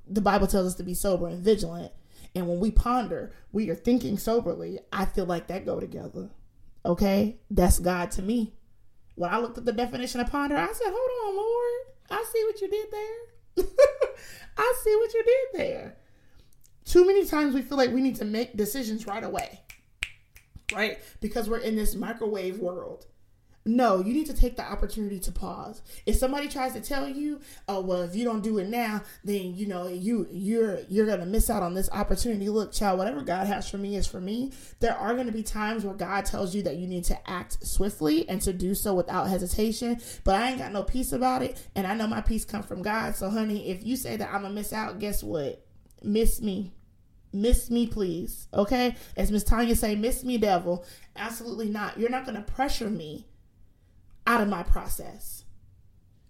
The 0.07 0.21
Bible 0.21 0.47
tells 0.47 0.66
us 0.66 0.75
to 0.77 0.83
be 0.83 0.94
sober 0.94 1.29
and 1.29 1.42
vigilant. 1.42 1.92
And 2.35 2.47
when 2.49 2.61
we 2.61 2.71
ponder, 2.71 3.33
we 3.53 3.68
are 3.71 3.75
thinking 3.75 4.18
soberly. 4.18 4.79
I 4.92 5.05
feel 5.05 5.27
like 5.27 5.49
that 5.49 5.66
go 5.66 5.81
together. 5.81 6.31
Okay? 6.85 7.38
That's 7.51 7.79
God 7.79 8.11
to 8.12 8.23
me. 8.23 8.55
When 9.14 9.31
I 9.31 9.38
looked 9.38 9.59
at 9.59 9.64
the 9.64 9.73
definition 9.73 10.21
of 10.21 10.31
ponder, 10.31 10.57
I 10.57 10.73
said, 10.73 10.92
Hold 10.94 11.29
on, 11.29 11.37
Lord. 11.37 11.73
I 12.11 12.25
see 12.33 12.44
what 12.44 12.61
you 12.61 12.68
did 12.68 12.87
there. 12.90 13.66
I 14.57 14.75
see 14.83 14.97
what 14.97 15.12
you 15.12 15.25
did 15.25 15.61
there. 15.61 15.97
Too 16.85 17.07
many 17.07 17.27
times 17.27 17.55
we 17.55 17.62
feel 17.62 17.77
like 17.77 17.92
we 17.92 18.01
need 18.01 18.16
to 18.16 18.25
make 18.25 18.57
decisions 18.57 19.07
right 19.07 19.23
away, 19.23 19.61
right? 20.73 20.99
Because 21.21 21.49
we're 21.49 21.59
in 21.59 21.77
this 21.77 21.94
microwave 21.94 22.59
world. 22.61 23.07
No, 23.68 24.00
you 24.00 24.14
need 24.14 24.24
to 24.28 24.33
take 24.33 24.57
the 24.57 24.62
opportunity 24.64 25.18
to 25.18 25.31
pause. 25.31 25.83
If 26.07 26.16
somebody 26.16 26.48
tries 26.48 26.72
to 26.72 26.81
tell 26.81 27.07
you, 27.07 27.40
"Oh, 27.68 27.83
well, 27.83 28.00
if 28.00 28.16
you 28.16 28.24
don't 28.24 28.42
do 28.42 28.57
it 28.57 28.70
now, 28.70 29.02
then 29.22 29.54
you 29.57 29.66
know 29.66 29.88
you 29.88 30.26
you're 30.31 30.81
you're 30.88 31.04
gonna 31.04 31.26
miss 31.26 31.50
out 31.50 31.62
on 31.62 31.74
this 31.74 31.90
opportunity." 31.90 32.48
Look, 32.48 32.72
child, 32.72 32.98
whatever 32.98 33.20
God 33.20 33.46
has 33.46 33.68
for 33.68 33.76
me 33.76 33.94
is 33.96 34.07
for 34.07 34.22
me. 34.22 34.52
There 34.81 34.96
are 34.96 35.14
to 35.14 35.33
be 35.33 35.42
times 35.42 35.85
where 35.85 35.92
God 35.92 36.24
tells 36.24 36.54
you 36.54 36.62
that 36.62 36.76
you 36.76 36.87
need 36.87 37.04
to 37.04 37.31
act 37.31 37.59
swiftly 37.66 38.26
and 38.26 38.40
to 38.40 38.54
do 38.54 38.74
so 38.74 38.94
without 38.94 39.28
hesitation. 39.28 40.00
But 40.24 40.37
I 40.37 40.48
ain't 40.48 40.59
got 40.59 40.72
no 40.72 40.83
peace 40.83 41.12
about 41.12 41.42
it, 41.42 41.62
and 41.74 41.87
I 41.87 41.94
know 41.94 42.07
my 42.07 42.22
peace 42.22 42.46
come 42.46 42.62
from 42.62 42.81
God. 42.81 43.16
So, 43.16 43.28
honey, 43.28 43.68
if 43.68 43.85
you 43.85 43.96
say 43.96 44.16
that 44.16 44.33
I'm 44.33 44.42
gonna 44.42 44.54
miss 44.54 44.72
out, 44.72 44.98
guess 44.98 45.22
what? 45.22 45.62
Miss 46.02 46.40
me 46.40 46.72
miss 47.31 47.68
me 47.68 47.87
please 47.87 48.48
okay 48.54 48.96
as 49.14 49.31
miss 49.31 49.44
tanya 49.44 49.76
say 49.76 49.94
miss 49.94 50.24
me 50.24 50.38
devil 50.38 50.83
absolutely 51.14 51.68
not 51.68 52.00
you're 52.00 52.09
not 52.09 52.24
going 52.24 52.35
to 52.35 52.40
pressure 52.40 52.88
me 52.88 53.26
out 54.28 54.42
of 54.42 54.48
my 54.48 54.62
process. 54.62 55.44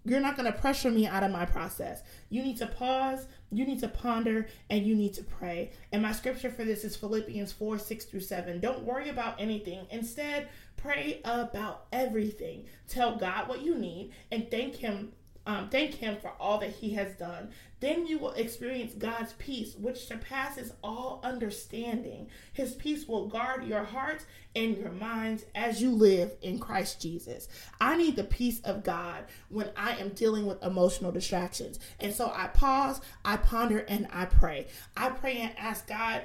You're 0.05 0.21
not 0.21 0.37
going 0.37 0.51
to 0.51 0.57
pressure 0.57 0.89
me 0.89 1.05
out 1.05 1.21
of 1.21 1.31
my 1.31 1.45
process. 1.45 2.01
You 2.29 2.41
need 2.41 2.57
to 2.59 2.65
pause, 2.65 3.27
you 3.51 3.65
need 3.65 3.81
to 3.81 3.89
ponder, 3.89 4.47
and 4.69 4.87
you 4.87 4.95
need 4.95 5.13
to 5.15 5.23
pray. 5.23 5.73
And 5.91 6.01
my 6.01 6.13
scripture 6.13 6.49
for 6.49 6.63
this 6.63 6.85
is 6.85 6.95
Philippians 6.95 7.51
4 7.51 7.77
6 7.77 8.05
through 8.05 8.21
7. 8.21 8.61
Don't 8.61 8.83
worry 8.83 9.09
about 9.09 9.39
anything. 9.41 9.85
Instead, 9.91 10.47
pray 10.77 11.19
about 11.25 11.87
everything. 11.91 12.65
Tell 12.87 13.17
God 13.17 13.49
what 13.49 13.61
you 13.61 13.75
need 13.75 14.13
and 14.31 14.49
thank 14.49 14.77
Him 14.77 15.11
um, 15.49 15.67
thank 15.69 15.95
Him 15.95 16.15
for 16.21 16.31
all 16.39 16.59
that 16.59 16.69
He 16.69 16.91
has 16.91 17.15
done. 17.15 17.49
Then 17.79 18.05
you 18.05 18.19
will 18.19 18.33
experience 18.33 18.93
God's 18.93 19.33
peace, 19.33 19.73
which 19.75 20.05
surpasses 20.05 20.73
all 20.83 21.21
understanding. 21.23 22.27
His 22.53 22.75
peace 22.75 23.07
will 23.07 23.25
guard 23.27 23.65
your 23.65 23.83
hearts 23.83 24.27
and 24.55 24.77
your 24.77 24.91
minds 24.91 25.45
as 25.55 25.81
you 25.81 25.89
live 25.89 26.33
in 26.43 26.59
Christ 26.59 27.01
Jesus. 27.01 27.47
I 27.81 27.97
need 27.97 28.15
the 28.15 28.25
peace 28.25 28.61
of 28.61 28.83
God 28.83 29.25
when 29.49 29.71
I 29.75 29.95
am 29.95 30.09
dealing 30.09 30.45
with 30.45 30.61
emotional 30.61 31.11
distractions. 31.11 31.79
And 31.99 32.13
so 32.13 32.31
I 32.31 32.47
pause, 32.47 33.01
I 33.25 33.37
ponder, 33.37 33.79
and 33.79 34.07
I 34.13 34.25
pray. 34.25 34.67
I 34.95 35.09
pray 35.09 35.37
and 35.37 35.57
ask 35.57 35.87
God 35.87 36.21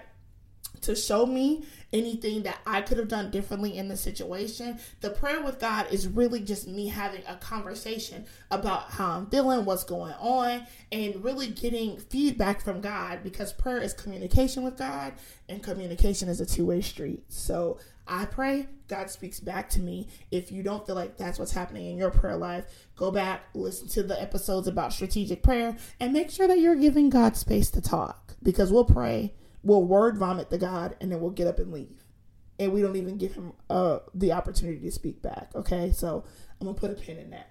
to 0.85 0.97
show 0.97 1.27
me 1.27 1.64
anything 1.92 2.42
that 2.42 2.59
I 2.66 2.83
could 2.83 2.99
have 2.99 3.09
done 3.09 3.31
differently 3.31 3.79
in 3.79 3.88
the 3.88 3.97
situation. 3.97 4.79
The 5.01 5.11
prayer 5.11 5.42
with 5.42 5.61
God 5.61 5.87
is 5.92 6.09
really 6.09 6.40
just 6.40 6.66
me 6.66 6.88
having 6.88 7.23
a 7.27 7.37
conversation 7.37 8.27
about 8.51 8.90
how 8.90 9.12
I'm 9.12 9.27
feeling, 9.27 9.64
what's 9.64 9.85
going 9.85 10.14
on, 10.14 10.66
and 10.90 11.23
really 11.25 11.49
getting 11.49 11.97
feedback 11.99 12.61
from 12.61 12.81
God 12.81 13.23
because 13.23 13.53
prayer 13.53 13.79
is 13.79 13.94
communication 13.94 14.64
with 14.64 14.77
God 14.77 15.14
and 15.49 15.62
communication 15.62 16.29
is 16.29 16.40
a 16.40 16.47
two 16.47 16.66
way 16.66 16.81
street. 16.81 17.23
So 17.29 17.79
I 18.07 18.27
pray, 18.27 18.66
God 18.88 19.09
speaks 19.09 19.40
back 19.40 19.70
to 19.70 19.81
me. 19.81 20.09
If 20.31 20.53
you 20.53 20.62
don't 20.62 20.85
feel 20.87 20.97
like 20.97 21.16
that's 21.16 21.38
what's 21.38 21.53
happening 21.53 21.87
in 21.90 21.97
your 21.97 22.11
prayer 22.11 22.37
life, 22.37 22.66
go 22.97 23.11
back, 23.11 23.44
listen 23.55 23.88
to 23.88 24.03
the 24.03 24.20
episodes 24.20 24.68
about 24.68 24.92
strategic 24.92 25.42
prayer, 25.42 25.77
and 26.01 26.12
make 26.12 26.31
sure 26.31 26.49
that 26.49 26.59
you're 26.59 26.77
giving 26.77 27.09
God 27.09 27.37
space 27.37 27.70
to 27.70 27.81
talk 27.81 28.35
because 28.42 28.70
we'll 28.70 28.85
pray 28.85 29.33
will 29.64 29.85
word 29.85 30.18
vomit 30.18 30.50
the 30.50 30.59
God 30.59 30.96
and 31.00 31.11
then 31.11 31.20
we'll 31.20 31.31
get 31.31 31.46
up 31.46 31.59
and 31.59 31.72
leave. 31.72 32.05
And 32.59 32.72
we 32.72 32.83
don't 32.83 32.96
even 32.96 33.18
give 33.18 33.35
him 33.35 33.53
uh, 33.68 33.98
the 34.14 34.33
opportunity 34.33 34.79
to 34.81 34.92
speak 34.92 35.20
back. 35.22 35.50
Okay, 35.57 35.90
so 35.90 36.24
I'm 36.61 36.66
gonna 36.66 36.79
put 36.79 36.92
a 36.92 36.94
pin 36.94 37.18
in 37.18 37.31
that. 37.31 37.50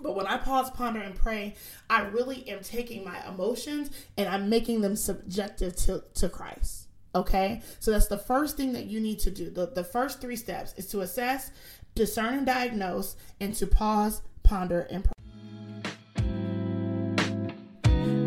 But 0.00 0.14
when 0.14 0.26
I 0.26 0.36
pause, 0.36 0.70
ponder, 0.70 1.00
and 1.00 1.14
pray, 1.14 1.54
I 1.88 2.02
really 2.02 2.48
am 2.48 2.60
taking 2.60 3.04
my 3.04 3.26
emotions 3.28 3.90
and 4.16 4.28
I'm 4.28 4.48
making 4.48 4.80
them 4.80 4.96
subjective 4.96 5.74
to, 5.76 6.04
to 6.14 6.28
Christ. 6.28 6.88
Okay, 7.14 7.62
so 7.78 7.92
that's 7.92 8.08
the 8.08 8.18
first 8.18 8.56
thing 8.56 8.72
that 8.72 8.86
you 8.86 8.98
need 9.00 9.20
to 9.20 9.30
do. 9.30 9.48
The, 9.48 9.66
the 9.66 9.84
first 9.84 10.20
three 10.20 10.34
steps 10.36 10.74
is 10.76 10.86
to 10.88 11.02
assess, 11.02 11.52
discern, 11.94 12.34
and 12.34 12.46
diagnose, 12.46 13.14
and 13.40 13.54
to 13.54 13.68
pause, 13.68 14.20
ponder, 14.42 14.80
and 14.90 15.04
pray. 15.04 15.13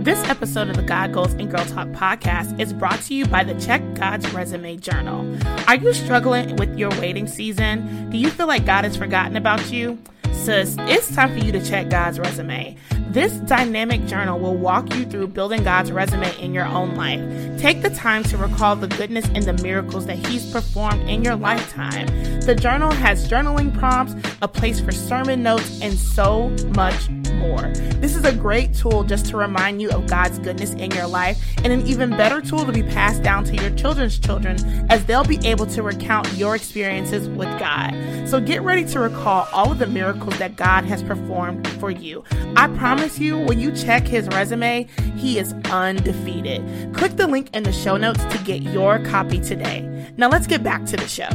This 0.08 0.24
episode 0.30 0.70
of 0.70 0.78
the 0.78 0.84
God 0.84 1.12
Goals 1.12 1.34
and 1.34 1.52
Girl 1.52 1.66
Talk 1.66 1.90
podcast 1.90 2.58
is 2.62 2.72
brought 2.72 3.02
to 3.02 3.14
you 3.14 3.26
by 3.26 3.44
the 3.44 3.54
Check 3.60 3.82
God's 3.96 4.32
Resume 4.32 4.78
Journal. 4.78 5.38
Are 5.68 5.76
you 5.76 5.94
struggling 5.94 6.56
with 6.56 6.78
your 6.78 6.92
waiting 6.92 7.28
season? 7.28 8.10
Do 8.10 8.18
you 8.18 8.30
feel 8.30 8.48
like 8.48 8.66
God 8.66 8.86
has 8.86 8.96
forgotten 8.96 9.36
about 9.36 9.70
you? 9.70 10.00
Sis, 10.32 10.78
it's 10.80 11.14
time 11.14 11.38
for 11.38 11.44
you 11.44 11.52
to 11.52 11.62
check 11.62 11.90
God's 11.90 12.20
resume. 12.20 12.78
This 13.10 13.34
dynamic 13.34 14.06
journal 14.06 14.40
will 14.40 14.56
walk 14.56 14.96
you 14.96 15.04
through 15.04 15.28
building 15.28 15.66
God's 15.66 15.92
resume 15.92 16.34
in 16.40 16.54
your 16.54 16.68
own 16.68 16.96
life. 16.96 17.20
Take 17.60 17.82
the 17.82 17.90
time 17.90 18.24
to 18.24 18.38
recall 18.38 18.78
the 18.78 18.88
goodness 18.88 19.26
and 19.36 19.44
the 19.44 19.62
miracles 19.62 20.06
that 20.06 20.26
He's 20.26 20.50
performed 20.54 21.10
in 21.10 21.22
your 21.22 21.36
lifetime. 21.36 22.08
The 22.40 22.56
journal 22.56 22.92
has 22.94 23.30
journaling 23.30 23.78
prompts, 23.78 24.16
a 24.42 24.48
place 24.48 24.80
for 24.80 24.94
sermon 24.94 25.44
notes, 25.44 25.82
and 25.82 25.96
so 25.96 26.48
much 26.76 27.10
more. 27.38 27.72
This 28.02 28.16
is 28.16 28.26
a 28.26 28.34
great 28.34 28.74
tool 28.74 29.04
just 29.04 29.28
to 29.28 29.38
remind 29.38 29.82
you 29.82 29.90
of 29.92 30.08
God's 30.08 30.40
goodness 30.40 30.72
in 30.74 30.92
your 30.92 31.08
life, 31.08 31.42
and 31.64 31.72
an 31.72 31.86
even 31.88 32.10
better 32.10 32.42
tool 32.42 32.66
to 32.66 32.72
be 32.72 32.84
passed 32.84 33.24
down 33.24 33.44
to 33.46 33.56
your 33.56 33.70
children's 33.72 34.20
children 34.20 34.58
as 34.90 35.06
they'll 35.06 35.24
be 35.24 35.40
able 35.48 35.66
to 35.68 35.84
recount 35.84 36.32
your 36.34 36.56
experiences 36.56 37.30
with 37.30 37.48
God. 37.60 37.94
So 38.28 38.40
get 38.40 38.62
ready 38.62 38.86
to 38.86 39.00
recall 39.00 39.48
all 39.54 39.72
of 39.72 39.80
the 39.80 39.88
miracles 39.88 40.38
that 40.40 40.56
God 40.56 40.84
has 40.86 41.04
performed 41.04 41.68
for 41.80 41.92
you. 41.92 42.24
I 42.56 42.68
promise 42.68 43.20
you, 43.20 43.38
when 43.38 43.60
you 43.60 43.72
check 43.72 44.08
his 44.08 44.28
resume, 44.28 44.88
he 45.16 45.40
is 45.40 45.54
undefeated. 45.72 46.94
Click 46.94 47.16
the 47.16 47.28
link 47.28 47.56
in 47.56 47.64
the 47.64 47.72
show 47.72 47.98
notes 47.98 48.24
to 48.26 48.38
get 48.44 48.62
your 48.62 49.00
copy 49.06 49.40
today. 49.40 50.14
Now 50.18 50.30
let's 50.30 50.48
get 50.48 50.64
back 50.64 50.86
to 50.86 50.98
the 50.98 51.08
show. 51.08 51.30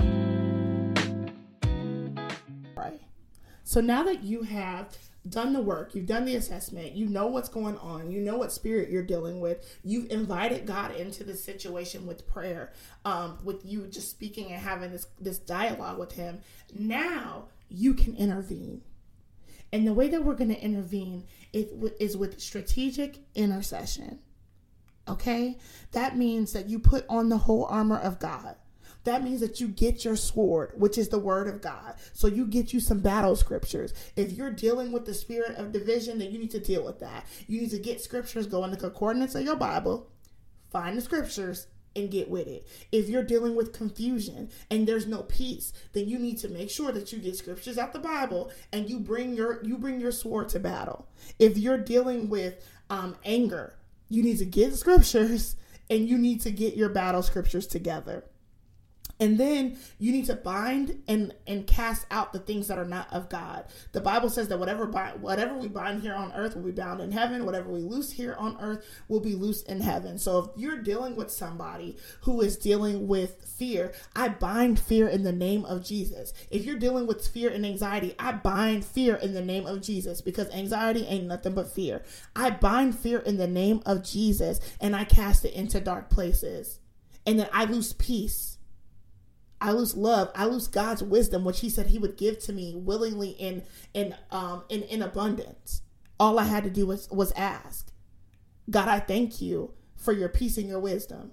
So 3.65 3.81
now 3.81 4.03
that 4.03 4.23
you 4.23 4.43
have 4.43 4.95
done 5.29 5.53
the 5.53 5.63
work, 5.63 5.95
you've 5.95 6.07
done 6.07 6.25
the 6.25 6.35
assessment, 6.35 6.93
you 6.93 7.07
know 7.07 7.27
what's 7.27 7.49
going 7.49 7.79
on, 7.79 8.11
you 8.11 8.21
know 8.21 8.37
what 8.37 8.51
spirit 8.51 8.91
you're 8.91 9.03
dealing 9.03 9.41
with, 9.41 9.79
you've 9.85 10.11
invited 10.11 10.67
God 10.67 10.95
into 10.97 11.23
the 11.23 11.37
situation 11.37 12.07
with 12.07 12.27
prayer, 12.27 12.73
um, 13.05 13.39
with 13.45 13.65
you 13.65 13.87
just 13.87 14.11
speaking 14.11 14.51
and 14.51 14.61
having 14.61 14.91
this 14.91 15.07
this 15.21 15.39
dialogue 15.39 15.99
with 15.99 16.13
Him. 16.13 16.41
Now 16.75 17.47
you 17.69 17.95
can 17.95 18.17
intervene. 18.17 18.83
And 19.73 19.87
the 19.87 19.95
way 19.95 20.09
that 20.09 20.25
we're 20.25 20.35
going 20.35 20.55
to 20.55 20.61
intervene 20.61 21.25
is 21.53 22.17
with 22.17 22.41
strategic 22.41 23.19
intercession. 23.35 24.19
Okay? 25.09 25.57
That 25.93 26.17
means 26.17 26.53
that 26.53 26.69
you 26.69 26.79
put 26.79 27.07
on 27.09 27.31
the 27.31 27.39
whole 27.39 27.65
armor 27.65 27.99
of 27.99 28.19
God 28.19 28.57
That 29.05 29.25
means 29.25 29.41
that 29.41 29.61
you 29.61 29.69
get 29.69 30.05
your 30.05 30.17
sword, 30.17 30.73
which 30.77 30.97
is 30.97 31.09
the 31.09 31.19
word 31.19 31.49
of 31.49 31.61
God. 31.61 31.95
So 32.13 32.29
you 32.29 32.47
get 32.47 32.73
you 32.73 32.81
some 32.81 33.01
battle 33.01 33.35
scriptures. 33.37 33.93
If 34.17 34.33
you're 34.33 34.51
dealing 34.51 34.93
with 34.93 35.07
the 35.07 35.15
spirit 35.15 35.57
of 35.57 35.73
division, 35.73 36.19
then 36.19 36.31
you 36.31 36.39
need 36.39 36.53
to 36.53 36.61
deal 36.61 36.85
with 36.85 37.01
that. 37.01 37.27
You 37.47 37.61
need 37.61 37.71
to 37.71 37.79
get 37.79 38.01
scriptures, 38.01 38.47
go 38.47 38.65
in 38.65 38.71
the 38.71 38.77
concordance 38.77 39.35
of 39.35 39.43
your 39.43 39.57
Bible, 39.57 40.09
find 40.71 40.97
the 40.97 41.03
scriptures, 41.03 41.67
and 41.95 42.11
get 42.11 42.31
with 42.31 42.47
it. 42.47 42.67
If 42.91 43.09
you're 43.09 43.23
dealing 43.23 43.55
with 43.55 43.73
confusion 43.73 44.51
and 44.71 44.87
there's 44.87 45.07
no 45.07 45.25
peace, 45.25 45.73
then 45.93 46.09
you 46.09 46.19
need 46.19 46.39
to 46.39 46.49
make 46.49 46.71
sure 46.71 46.93
that 46.93 47.13
you 47.13 47.19
get 47.19 47.37
scriptures 47.37 47.77
out 47.77 47.93
the 47.93 47.99
Bible 47.99 48.51
and 48.73 48.89
you 48.89 48.99
bring 48.99 49.35
your 49.35 49.63
you 49.63 49.77
bring 49.77 50.01
your 50.01 50.13
sword 50.13 50.49
to 50.51 50.61
battle. 50.61 51.07
If 51.39 51.59
you're 51.59 51.77
dealing 51.77 52.31
with 52.31 52.65
um, 52.89 53.17
anger, 53.25 53.75
you 54.09 54.23
need 54.23 54.39
to 54.39 54.47
get 54.47 54.75
scriptures 54.75 55.57
and 55.91 56.09
you 56.09 56.17
need 56.17 56.41
to 56.43 56.51
get 56.51 56.77
your 56.77 56.89
battle 56.89 57.23
scriptures 57.23 57.67
together 57.67 58.25
and 59.23 59.39
then 59.39 59.79
you 60.01 60.11
need 60.11 60.27
to 60.27 60.35
bind 60.35 61.01
and 61.07 61.33
and 61.47 61.65
cast 61.65 62.07
out 62.11 62.33
the 62.33 62.41
things 62.41 62.67
that 62.67 62.77
are 62.77 62.85
not 62.85 63.07
of 63.13 63.29
God. 63.29 63.67
The 63.93 64.01
Bible 64.01 64.29
says 64.29 64.49
that 64.49 64.59
whatever 64.59 64.85
bind, 64.85 65.23
whatever 65.23 65.57
we 65.57 65.69
bind 65.69 66.03
here 66.03 66.15
on 66.15 66.33
earth 66.33 66.57
will 66.57 66.65
be 66.65 66.73
bound 66.73 67.01
in 67.01 67.13
heaven. 67.13 67.47
Whatever 67.47 67.71
we 67.71 67.83
loose 67.83 68.11
here 68.11 68.35
on 68.37 68.57
earth 68.61 68.85
will 69.07 69.21
be 69.21 69.37
loose 69.37 69.63
in 69.63 69.81
heaven. 69.81 70.19
So 70.19 70.39
if 70.39 70.61
you're 70.61 70.83
dealing 70.83 71.15
with 71.15 71.31
somebody 71.31 71.97
who 72.23 72.41
is 72.41 72.57
dealing 72.57 73.07
with 73.07 73.45
fear, 73.45 73.93
I 74.17 74.29
bind 74.29 74.81
fear 74.81 75.07
in 75.07 75.23
the 75.23 75.31
name 75.31 75.65
of 75.67 75.85
Jesus. 75.85 76.35
If 76.51 76.65
you're 76.65 76.79
dealing 76.81 77.07
with 77.07 77.25
fear 77.25 77.51
and 77.51 77.65
anxiety, 77.65 78.17
I 78.19 78.33
bind 78.33 78.85
fear 78.85 79.15
in 79.15 79.35
the 79.35 79.45
name 79.45 79.67
of 79.67 79.83
Jesus 79.83 80.21
because 80.21 80.51
anxiety 80.51 81.07
ain't 81.07 81.29
nothing 81.29 81.55
but 81.55 81.73
fear. 81.73 82.03
I 82.35 82.51
bind 82.51 82.99
fear 82.99 83.21
in 83.21 83.37
the 83.37 83.47
name 83.47 83.83
of 83.87 84.03
Jesus 84.03 84.59
and 84.81 84.97
I 84.97 85.05
cast 85.05 85.45
it 85.45 85.55
into 85.55 85.79
dark 85.79 86.11
places. 86.11 86.81
And 87.25 87.39
then 87.39 87.49
I 87.53 87.67
lose 87.67 87.93
peace 87.93 88.52
I 89.63 89.71
lose 89.71 89.97
love. 89.97 90.31
I 90.35 90.47
lose 90.47 90.67
God's 90.67 91.05
wisdom, 91.05 91.45
which 91.45 91.61
He 91.61 91.71
said 91.71 91.87
He 91.87 91.99
would 91.99 92.17
give 92.17 92.41
to 92.41 92.53
me 92.53 92.75
willingly 92.75 93.31
in 93.31 93.63
in 93.95 94.15
um 94.31 94.65
in, 94.69 94.83
in 94.83 95.03
abundance. 95.03 95.83
All 96.19 96.39
I 96.39 96.45
had 96.45 96.65
to 96.65 96.71
do 96.71 96.87
was 96.87 97.09
was 97.11 97.33
ask. 97.33 97.93
God, 98.69 98.89
I 98.89 98.99
thank 98.99 99.41
you 99.41 99.73
for 99.97 100.13
your 100.13 100.29
peace 100.29 100.59
and 100.59 100.69
your 100.69 100.81
wisdom. 100.81 101.33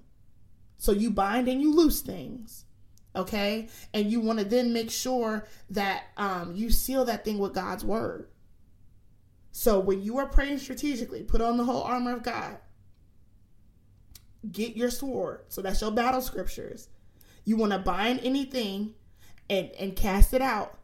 So 0.77 0.91
you 0.91 1.09
bind 1.09 1.47
and 1.47 1.59
you 1.61 1.73
loose 1.73 2.01
things. 2.01 2.65
Okay? 3.15 3.67
And 3.93 4.11
you 4.11 4.19
want 4.19 4.37
to 4.39 4.45
then 4.45 4.73
make 4.73 4.91
sure 4.91 5.47
that 5.71 6.03
um 6.15 6.55
you 6.55 6.69
seal 6.69 7.05
that 7.05 7.25
thing 7.25 7.39
with 7.39 7.55
God's 7.55 7.83
word. 7.83 8.29
So 9.51 9.79
when 9.79 10.03
you 10.03 10.19
are 10.19 10.27
praying 10.27 10.59
strategically, 10.59 11.23
put 11.23 11.41
on 11.41 11.57
the 11.57 11.63
whole 11.65 11.81
armor 11.81 12.13
of 12.13 12.21
God. 12.21 12.59
Get 14.51 14.77
your 14.77 14.91
sword. 14.91 15.41
So 15.47 15.63
that's 15.63 15.81
your 15.81 15.91
battle 15.91 16.21
scriptures 16.21 16.89
you 17.49 17.57
want 17.57 17.71
to 17.71 17.79
bind 17.79 18.19
anything 18.21 18.93
and, 19.49 19.71
and 19.79 19.95
cast 19.95 20.35
it 20.35 20.41
out 20.41 20.77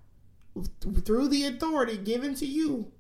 through 1.06 1.28
the 1.28 1.46
authority 1.46 1.96
given 1.96 2.34
to 2.34 2.46
you 2.48 2.92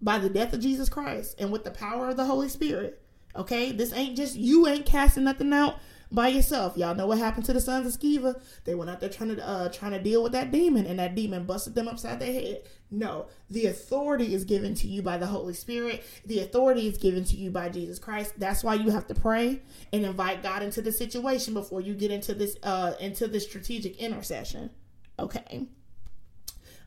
by 0.00 0.16
the 0.16 0.28
death 0.28 0.52
of 0.52 0.60
Jesus 0.60 0.88
Christ 0.88 1.34
and 1.40 1.50
with 1.50 1.64
the 1.64 1.72
power 1.72 2.10
of 2.10 2.16
the 2.16 2.24
Holy 2.24 2.48
Spirit. 2.48 3.02
Okay, 3.34 3.72
this 3.72 3.92
ain't 3.92 4.16
just 4.16 4.36
you 4.36 4.68
ain't 4.68 4.86
casting 4.86 5.24
nothing 5.24 5.52
out 5.52 5.80
by 6.14 6.28
yourself. 6.28 6.76
Y'all 6.76 6.94
know 6.94 7.06
what 7.06 7.18
happened 7.18 7.44
to 7.46 7.52
the 7.52 7.60
sons 7.60 7.86
of 7.86 8.00
Sceva? 8.00 8.40
They 8.64 8.74
went 8.74 8.90
out 8.90 9.00
there 9.00 9.08
trying 9.08 9.34
to 9.36 9.46
uh, 9.46 9.68
trying 9.68 9.92
to 9.92 10.00
deal 10.00 10.22
with 10.22 10.32
that 10.32 10.52
demon, 10.52 10.86
and 10.86 10.98
that 10.98 11.14
demon 11.14 11.44
busted 11.44 11.74
them 11.74 11.88
upside 11.88 12.20
their 12.20 12.32
head. 12.32 12.62
No, 12.90 13.26
the 13.50 13.66
authority 13.66 14.34
is 14.34 14.44
given 14.44 14.74
to 14.76 14.86
you 14.86 15.02
by 15.02 15.18
the 15.18 15.26
Holy 15.26 15.54
Spirit. 15.54 16.04
The 16.24 16.40
authority 16.40 16.86
is 16.86 16.96
given 16.96 17.24
to 17.24 17.36
you 17.36 17.50
by 17.50 17.68
Jesus 17.68 17.98
Christ. 17.98 18.34
That's 18.38 18.62
why 18.62 18.74
you 18.74 18.90
have 18.90 19.06
to 19.08 19.14
pray 19.14 19.62
and 19.92 20.04
invite 20.04 20.42
God 20.42 20.62
into 20.62 20.80
the 20.80 20.92
situation 20.92 21.54
before 21.54 21.80
you 21.80 21.94
get 21.94 22.10
into 22.10 22.34
this 22.34 22.56
uh 22.62 22.94
into 23.00 23.26
this 23.26 23.44
strategic 23.44 23.98
intercession. 23.98 24.70
Okay. 25.18 25.66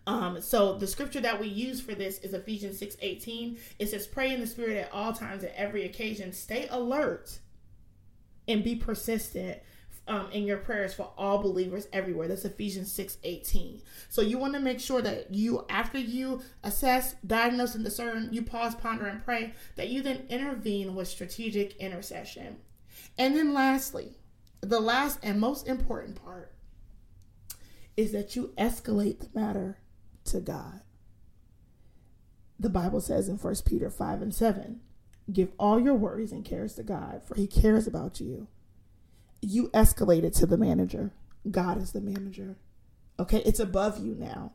Um, 0.06 0.40
so 0.40 0.78
the 0.78 0.88
scripture 0.88 1.20
that 1.20 1.38
we 1.38 1.48
use 1.48 1.82
for 1.82 1.94
this 1.94 2.20
is 2.20 2.34
Ephesians 2.34 2.80
6 2.80 2.96
18. 3.02 3.58
It 3.78 3.90
says, 3.90 4.08
Pray 4.08 4.34
in 4.34 4.40
the 4.40 4.48
spirit 4.48 4.78
at 4.78 4.94
all 4.94 5.12
times, 5.12 5.44
at 5.44 5.54
every 5.54 5.84
occasion. 5.84 6.32
Stay 6.32 6.68
alert 6.70 7.40
and 8.48 8.64
be 8.64 8.76
persistent 8.76 9.60
um, 10.08 10.30
in 10.32 10.44
your 10.44 10.58
prayers 10.58 10.94
for 10.94 11.12
all 11.18 11.40
believers 11.40 11.88
everywhere. 11.92 12.28
That's 12.28 12.46
Ephesians 12.46 12.92
6 12.92 13.18
18. 13.24 13.82
So 14.10 14.22
you 14.22 14.38
want 14.38 14.54
to 14.54 14.60
make 14.60 14.80
sure 14.80 15.02
that 15.02 15.34
you, 15.34 15.66
after 15.70 15.98
you 15.98 16.42
assess, 16.64 17.16
diagnose, 17.26 17.76
and 17.76 17.84
discern, 17.84 18.30
you 18.32 18.42
pause, 18.42 18.76
ponder, 18.76 19.06
and 19.06 19.24
pray, 19.24 19.54
that 19.76 19.90
you 19.90 20.02
then 20.02 20.26
intervene 20.30 20.96
with 20.96 21.08
strategic 21.08 21.76
intercession. 21.78 22.58
And 23.18 23.36
then 23.36 23.54
lastly, 23.54 24.18
the 24.62 24.80
last 24.80 25.20
and 25.24 25.40
most 25.40 25.68
important 25.68 26.24
part 26.24 26.54
is 27.96 28.12
that 28.12 28.36
you 28.36 28.54
escalate 28.58 29.20
the 29.20 29.40
matter 29.40 29.80
to 30.26 30.40
God. 30.40 30.82
The 32.60 32.70
Bible 32.70 33.02
says 33.02 33.28
in 33.28 33.38
1 33.38 33.56
Peter 33.66 33.90
5 33.90 34.22
and 34.22 34.34
7 34.34 34.82
Give 35.32 35.52
all 35.60 35.80
your 35.80 35.96
worries 35.96 36.32
and 36.32 36.46
cares 36.46 36.76
to 36.76 36.84
God, 36.84 37.22
for 37.26 37.36
He 37.36 37.48
cares 37.48 37.88
about 37.88 38.20
you. 38.20 38.48
You 39.42 39.70
escalated 39.70 40.36
to 40.38 40.46
the 40.46 40.58
manager. 40.58 41.12
God 41.50 41.82
is 41.82 41.92
the 41.92 42.02
manager. 42.02 42.58
Okay, 43.20 43.42
it's 43.46 43.60
above 43.60 44.04
you 44.04 44.16
now. 44.16 44.54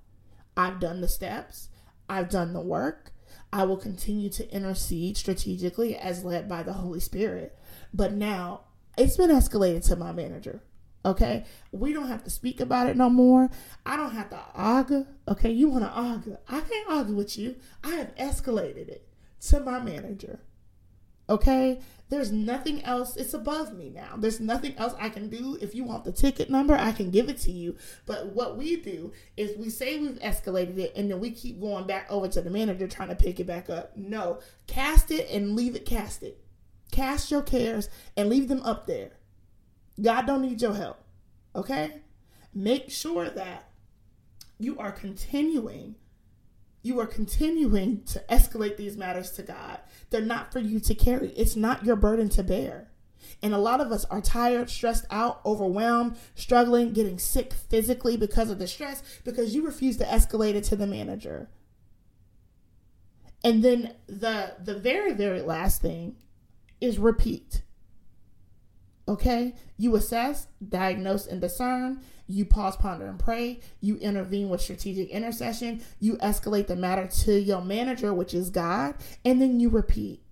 I've 0.56 0.80
done 0.80 1.00
the 1.00 1.08
steps, 1.08 1.68
I've 2.08 2.28
done 2.28 2.52
the 2.52 2.60
work. 2.60 3.12
I 3.52 3.64
will 3.64 3.76
continue 3.76 4.30
to 4.30 4.54
intercede 4.54 5.16
strategically 5.16 5.96
as 5.96 6.24
led 6.24 6.48
by 6.48 6.62
the 6.62 6.74
Holy 6.74 7.00
Spirit. 7.00 7.58
But 7.92 8.12
now 8.12 8.62
it's 8.96 9.16
been 9.16 9.30
escalated 9.30 9.86
to 9.88 9.96
my 9.96 10.12
manager. 10.12 10.62
Okay, 11.04 11.44
we 11.72 11.92
don't 11.92 12.08
have 12.08 12.22
to 12.24 12.30
speak 12.30 12.60
about 12.60 12.88
it 12.88 12.96
no 12.96 13.10
more. 13.10 13.50
I 13.84 13.96
don't 13.96 14.12
have 14.12 14.30
to 14.30 14.38
argue. 14.54 15.06
Okay, 15.26 15.50
you 15.50 15.68
want 15.68 15.84
to 15.84 15.90
argue? 15.90 16.36
I 16.48 16.60
can't 16.60 16.90
argue 16.90 17.16
with 17.16 17.36
you. 17.36 17.56
I 17.82 17.96
have 17.96 18.14
escalated 18.14 18.88
it 18.88 19.08
to 19.48 19.60
my 19.60 19.80
manager. 19.80 20.40
Okay? 21.32 21.80
There's 22.10 22.30
nothing 22.30 22.84
else. 22.84 23.16
It's 23.16 23.32
above 23.32 23.72
me 23.74 23.88
now. 23.88 24.16
There's 24.18 24.38
nothing 24.38 24.76
else 24.76 24.94
I 25.00 25.08
can 25.08 25.30
do. 25.30 25.56
If 25.62 25.74
you 25.74 25.82
want 25.82 26.04
the 26.04 26.12
ticket 26.12 26.50
number, 26.50 26.74
I 26.74 26.92
can 26.92 27.10
give 27.10 27.30
it 27.30 27.38
to 27.38 27.50
you. 27.50 27.76
But 28.04 28.34
what 28.34 28.58
we 28.58 28.76
do 28.76 29.12
is 29.38 29.56
we 29.56 29.70
say 29.70 29.98
we've 29.98 30.18
escalated 30.18 30.76
it 30.76 30.92
and 30.94 31.10
then 31.10 31.20
we 31.20 31.30
keep 31.30 31.58
going 31.58 31.86
back 31.86 32.06
over 32.10 32.28
to 32.28 32.42
the 32.42 32.50
manager 32.50 32.86
trying 32.86 33.08
to 33.08 33.14
pick 33.14 33.40
it 33.40 33.46
back 33.46 33.70
up. 33.70 33.96
No, 33.96 34.40
cast 34.66 35.10
it 35.10 35.30
and 35.30 35.56
leave 35.56 35.74
it 35.74 35.86
casted. 35.86 36.34
Cast 36.90 37.30
your 37.30 37.40
cares 37.40 37.88
and 38.14 38.28
leave 38.28 38.48
them 38.48 38.62
up 38.62 38.86
there. 38.86 39.12
God 40.00 40.26
don't 40.26 40.42
need 40.42 40.60
your 40.60 40.74
help. 40.74 41.02
Okay? 41.56 42.02
Make 42.52 42.90
sure 42.90 43.30
that 43.30 43.70
you 44.58 44.78
are 44.78 44.92
continuing 44.92 45.94
you 46.82 46.98
are 47.00 47.06
continuing 47.06 48.02
to 48.04 48.22
escalate 48.28 48.76
these 48.76 48.96
matters 48.96 49.30
to 49.32 49.42
God. 49.42 49.78
They're 50.10 50.20
not 50.20 50.52
for 50.52 50.58
you 50.58 50.80
to 50.80 50.94
carry, 50.94 51.28
it's 51.30 51.56
not 51.56 51.84
your 51.84 51.96
burden 51.96 52.28
to 52.30 52.42
bear. 52.42 52.88
And 53.40 53.54
a 53.54 53.58
lot 53.58 53.80
of 53.80 53.90
us 53.90 54.04
are 54.06 54.20
tired, 54.20 54.70
stressed 54.70 55.06
out, 55.10 55.40
overwhelmed, 55.44 56.16
struggling, 56.34 56.92
getting 56.92 57.18
sick 57.18 57.52
physically 57.52 58.16
because 58.16 58.50
of 58.50 58.58
the 58.58 58.68
stress 58.68 59.02
because 59.24 59.54
you 59.54 59.64
refuse 59.64 59.96
to 59.98 60.04
escalate 60.04 60.54
it 60.54 60.64
to 60.64 60.76
the 60.76 60.86
manager. 60.86 61.48
And 63.44 63.64
then 63.64 63.94
the 64.06 64.54
the 64.62 64.78
very 64.78 65.12
very 65.12 65.40
last 65.40 65.82
thing 65.82 66.16
is 66.80 66.98
repeat. 66.98 67.62
Okay? 69.12 69.54
You 69.76 69.94
assess, 69.96 70.46
diagnose 70.66 71.26
and 71.26 71.38
discern, 71.38 72.00
you 72.26 72.46
pause, 72.46 72.76
ponder, 72.76 73.06
and 73.06 73.18
pray. 73.18 73.60
You 73.80 73.98
intervene 73.98 74.48
with 74.48 74.62
strategic 74.62 75.10
intercession. 75.10 75.82
You 76.00 76.16
escalate 76.16 76.66
the 76.66 76.76
matter 76.76 77.06
to 77.24 77.38
your 77.38 77.60
manager, 77.60 78.14
which 78.14 78.32
is 78.32 78.48
God, 78.48 78.94
and 79.22 79.40
then 79.40 79.60
you 79.60 79.68
repeat. 79.68 80.22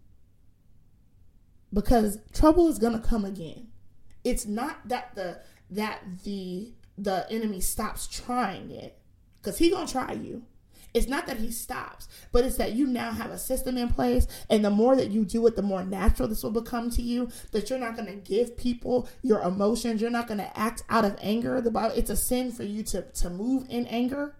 Because 1.72 2.18
trouble 2.32 2.68
is 2.68 2.78
gonna 2.78 3.00
come 3.00 3.26
again. 3.26 3.68
It's 4.24 4.46
not 4.46 4.88
that 4.88 5.14
the 5.14 5.40
that 5.68 6.00
the 6.24 6.72
the 6.96 7.26
enemy 7.30 7.60
stops 7.60 8.06
trying 8.06 8.70
it, 8.70 8.98
because 9.36 9.58
he 9.58 9.70
gonna 9.70 9.86
try 9.86 10.12
you. 10.12 10.44
It's 10.94 11.08
not 11.08 11.26
that 11.26 11.38
he 11.38 11.50
stops, 11.50 12.08
but 12.32 12.44
it's 12.44 12.56
that 12.56 12.72
you 12.72 12.86
now 12.86 13.12
have 13.12 13.30
a 13.30 13.38
system 13.38 13.78
in 13.78 13.88
place. 13.88 14.26
And 14.48 14.64
the 14.64 14.70
more 14.70 14.96
that 14.96 15.10
you 15.10 15.24
do 15.24 15.46
it, 15.46 15.56
the 15.56 15.62
more 15.62 15.84
natural 15.84 16.28
this 16.28 16.42
will 16.42 16.50
become 16.50 16.90
to 16.90 17.02
you. 17.02 17.30
That 17.52 17.70
you're 17.70 17.78
not 17.78 17.96
going 17.96 18.06
to 18.06 18.16
give 18.16 18.56
people 18.56 19.08
your 19.22 19.40
emotions. 19.40 20.00
You're 20.00 20.10
not 20.10 20.26
going 20.26 20.38
to 20.38 20.58
act 20.58 20.82
out 20.88 21.04
of 21.04 21.16
anger. 21.20 21.60
The 21.60 21.70
Bible, 21.70 21.94
it's 21.96 22.10
a 22.10 22.16
sin 22.16 22.52
for 22.52 22.64
you 22.64 22.82
to, 22.84 23.02
to 23.02 23.30
move 23.30 23.66
in 23.68 23.86
anger. 23.86 24.34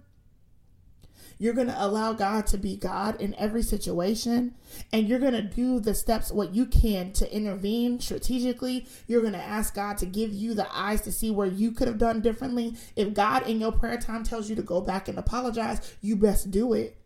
You're 1.41 1.55
going 1.55 1.69
to 1.69 1.85
allow 1.85 2.13
God 2.13 2.47
to 2.49 2.59
be 2.59 2.77
God 2.77 3.19
in 3.19 3.35
every 3.37 3.63
situation. 3.63 4.55
And 4.93 5.09
you're 5.09 5.19
going 5.19 5.33
to 5.33 5.41
do 5.41 5.81
the 5.81 5.95
steps, 5.95 6.31
what 6.31 6.55
you 6.55 6.67
can 6.67 7.13
to 7.15 7.35
intervene 7.35 7.99
strategically. 7.99 8.87
You're 9.07 9.23
going 9.23 9.33
to 9.33 9.39
ask 9.39 9.75
God 9.75 9.97
to 9.99 10.07
give 10.07 10.35
you 10.35 10.53
the 10.53 10.69
eyes 10.71 11.01
to 11.01 11.13
see 11.13 11.31
where 11.31 11.47
you 11.47 11.73
could 11.73 11.89
have 11.89 11.97
done 11.97 12.21
differently. 12.21 12.77
If 12.95 13.15
God 13.15 13.49
in 13.49 13.59
your 13.59 13.73
prayer 13.73 13.97
time 13.97 14.23
tells 14.23 14.51
you 14.51 14.57
to 14.57 14.63
go 14.63 14.83
back 14.83 15.09
and 15.09 15.19
apologize, 15.19 15.97
you 16.03 16.15
best 16.15 16.51
do 16.51 16.75
it. 16.75 16.99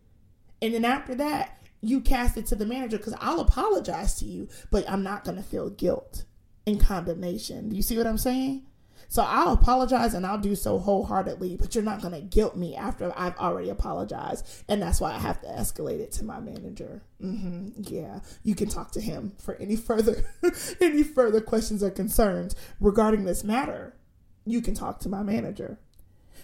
And 0.61 0.73
then 0.73 0.83
after 0.83 1.15
that, 1.15 1.57
you 1.79 2.01
cast 2.01 2.35
it 2.35 2.45
to 2.47 2.55
the 2.55 2.65
manager 2.65 2.97
because 2.97 3.15
I'll 3.21 3.39
apologize 3.39 4.15
to 4.15 4.25
you, 4.25 4.49
but 4.69 4.89
I'm 4.89 5.01
not 5.01 5.23
going 5.23 5.37
to 5.37 5.43
feel 5.43 5.69
guilt 5.69 6.25
and 6.67 6.77
condemnation. 6.77 7.69
Do 7.69 7.75
you 7.77 7.81
see 7.81 7.97
what 7.97 8.07
I'm 8.07 8.17
saying? 8.17 8.65
So 9.07 9.23
I'll 9.23 9.53
apologize 9.53 10.13
and 10.13 10.25
I'll 10.25 10.37
do 10.37 10.55
so 10.55 10.79
wholeheartedly, 10.79 11.57
but 11.57 11.75
you're 11.75 11.83
not 11.83 12.01
going 12.01 12.13
to 12.13 12.21
guilt 12.21 12.55
me 12.55 12.75
after 12.75 13.13
I've 13.15 13.37
already 13.37 13.69
apologized. 13.69 14.45
And 14.67 14.81
that's 14.81 14.99
why 14.99 15.13
I 15.13 15.19
have 15.19 15.41
to 15.41 15.47
escalate 15.47 15.99
it 15.99 16.11
to 16.13 16.25
my 16.25 16.39
manager. 16.39 17.01
Mm-hmm. 17.21 17.81
Yeah, 17.83 18.19
you 18.43 18.55
can 18.55 18.69
talk 18.69 18.91
to 18.91 19.01
him 19.01 19.33
for 19.37 19.55
any 19.55 19.75
further 19.75 20.25
any 20.81 21.03
further 21.03 21.41
questions 21.41 21.83
or 21.83 21.89
concerns 21.89 22.55
regarding 22.79 23.25
this 23.25 23.43
matter. 23.43 23.95
You 24.45 24.61
can 24.61 24.75
talk 24.75 24.99
to 25.01 25.09
my 25.09 25.23
manager. 25.23 25.79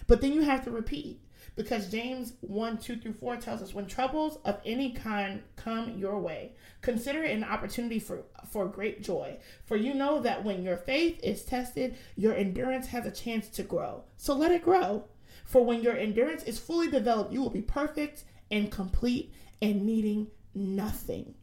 But 0.06 0.20
then 0.20 0.32
you 0.32 0.42
have 0.42 0.64
to 0.64 0.70
repeat 0.70 1.20
because 1.54 1.90
James 1.90 2.34
1 2.40 2.78
2 2.78 2.96
through 2.96 3.12
4 3.14 3.36
tells 3.36 3.62
us 3.62 3.74
when 3.74 3.86
troubles 3.86 4.38
of 4.44 4.60
any 4.64 4.92
kind 4.92 5.42
come 5.56 5.98
your 5.98 6.18
way, 6.18 6.52
consider 6.80 7.22
it 7.22 7.36
an 7.36 7.44
opportunity 7.44 7.98
for, 7.98 8.22
for 8.50 8.66
great 8.66 9.02
joy. 9.02 9.38
For 9.64 9.76
you 9.76 9.94
know 9.94 10.20
that 10.20 10.44
when 10.44 10.62
your 10.62 10.76
faith 10.76 11.20
is 11.22 11.44
tested, 11.44 11.96
your 12.16 12.34
endurance 12.34 12.86
has 12.88 13.06
a 13.06 13.10
chance 13.10 13.48
to 13.50 13.62
grow. 13.62 14.04
So 14.16 14.34
let 14.34 14.52
it 14.52 14.64
grow. 14.64 15.04
For 15.44 15.64
when 15.64 15.82
your 15.82 15.96
endurance 15.96 16.42
is 16.44 16.58
fully 16.58 16.90
developed, 16.90 17.32
you 17.32 17.42
will 17.42 17.50
be 17.50 17.62
perfect 17.62 18.24
and 18.50 18.70
complete 18.70 19.32
and 19.60 19.84
needing 19.84 20.28
nothing. 20.54 21.34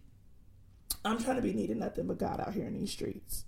I'm 1.06 1.22
trying 1.22 1.38
to 1.38 1.42
be 1.42 1.54
needing 1.54 1.80
nothing 1.80 2.08
but 2.08 2.18
God 2.18 2.40
out 2.40 2.54
here 2.54 2.66
in 2.66 2.74
these 2.74 2.92
streets. 2.92 3.46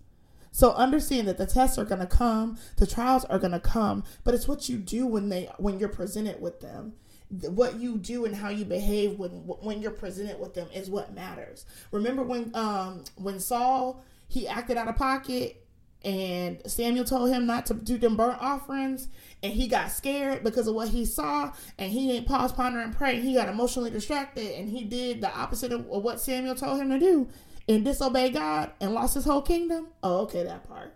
So 0.52 0.74
understand 0.74 1.28
that 1.28 1.38
the 1.38 1.46
tests 1.46 1.78
are 1.78 1.86
going 1.86 2.02
to 2.02 2.08
come, 2.08 2.58
the 2.78 2.86
trials 2.86 3.24
are 3.26 3.40
going 3.40 3.54
to 3.54 3.60
come, 3.60 4.04
but 4.24 4.34
it's 4.34 4.48
what 4.48 4.68
you 4.68 4.78
do 4.78 5.08
when 5.08 5.30
they 5.30 5.50
when 5.58 5.80
you're 5.80 5.90
presented 5.90 6.42
with 6.42 6.60
them. 6.60 6.94
What 7.30 7.80
you 7.80 7.98
do 7.98 8.26
and 8.26 8.36
how 8.36 8.50
you 8.50 8.66
behave 8.66 9.18
when 9.18 9.32
when 9.32 9.82
you're 9.82 9.92
presented 9.92 10.40
with 10.40 10.54
them 10.54 10.68
is 10.74 10.90
what 10.90 11.16
matters. 11.16 11.66
Remember 11.92 12.24
when 12.24 12.52
um 12.54 13.06
when 13.16 13.40
Saul 13.40 14.04
he 14.28 14.48
acted 14.48 14.76
out 14.76 14.90
of 14.90 14.98
pocket 14.98 15.66
and 16.04 16.62
Samuel 16.66 17.06
told 17.06 17.30
him 17.30 17.46
not 17.46 17.66
to 17.68 17.74
do 17.74 17.98
them 17.98 18.18
burnt 18.18 18.42
offerings 18.42 19.08
and 19.44 19.54
he 19.54 19.68
got 19.68 19.92
scared 19.92 20.44
because 20.44 20.68
of 20.68 20.76
what 20.76 20.90
he 20.90 21.06
saw 21.06 21.54
and 21.78 21.92
he 21.92 22.08
didn't 22.08 22.28
pause, 22.28 22.52
ponder, 22.52 22.80
and 22.80 22.96
pray. 22.96 23.22
He 23.22 23.36
got 23.36 23.50
emotionally 23.50 23.92
distracted 23.92 24.60
and 24.60 24.70
he 24.70 24.84
did 24.84 25.22
the 25.22 25.34
opposite 25.34 25.72
of 25.72 25.86
what 25.86 26.20
Samuel 26.20 26.56
told 26.56 26.82
him 26.82 26.90
to 26.90 27.00
do 27.00 27.30
and 27.68 27.86
disobey 27.86 28.30
God 28.30 28.72
and 28.80 28.94
lost 28.94 29.16
his 29.16 29.26
whole 29.26 29.42
kingdom? 29.42 29.88
Oh, 30.04 30.22
okay, 30.22 30.44
that 30.44 30.68
part. 30.68 30.96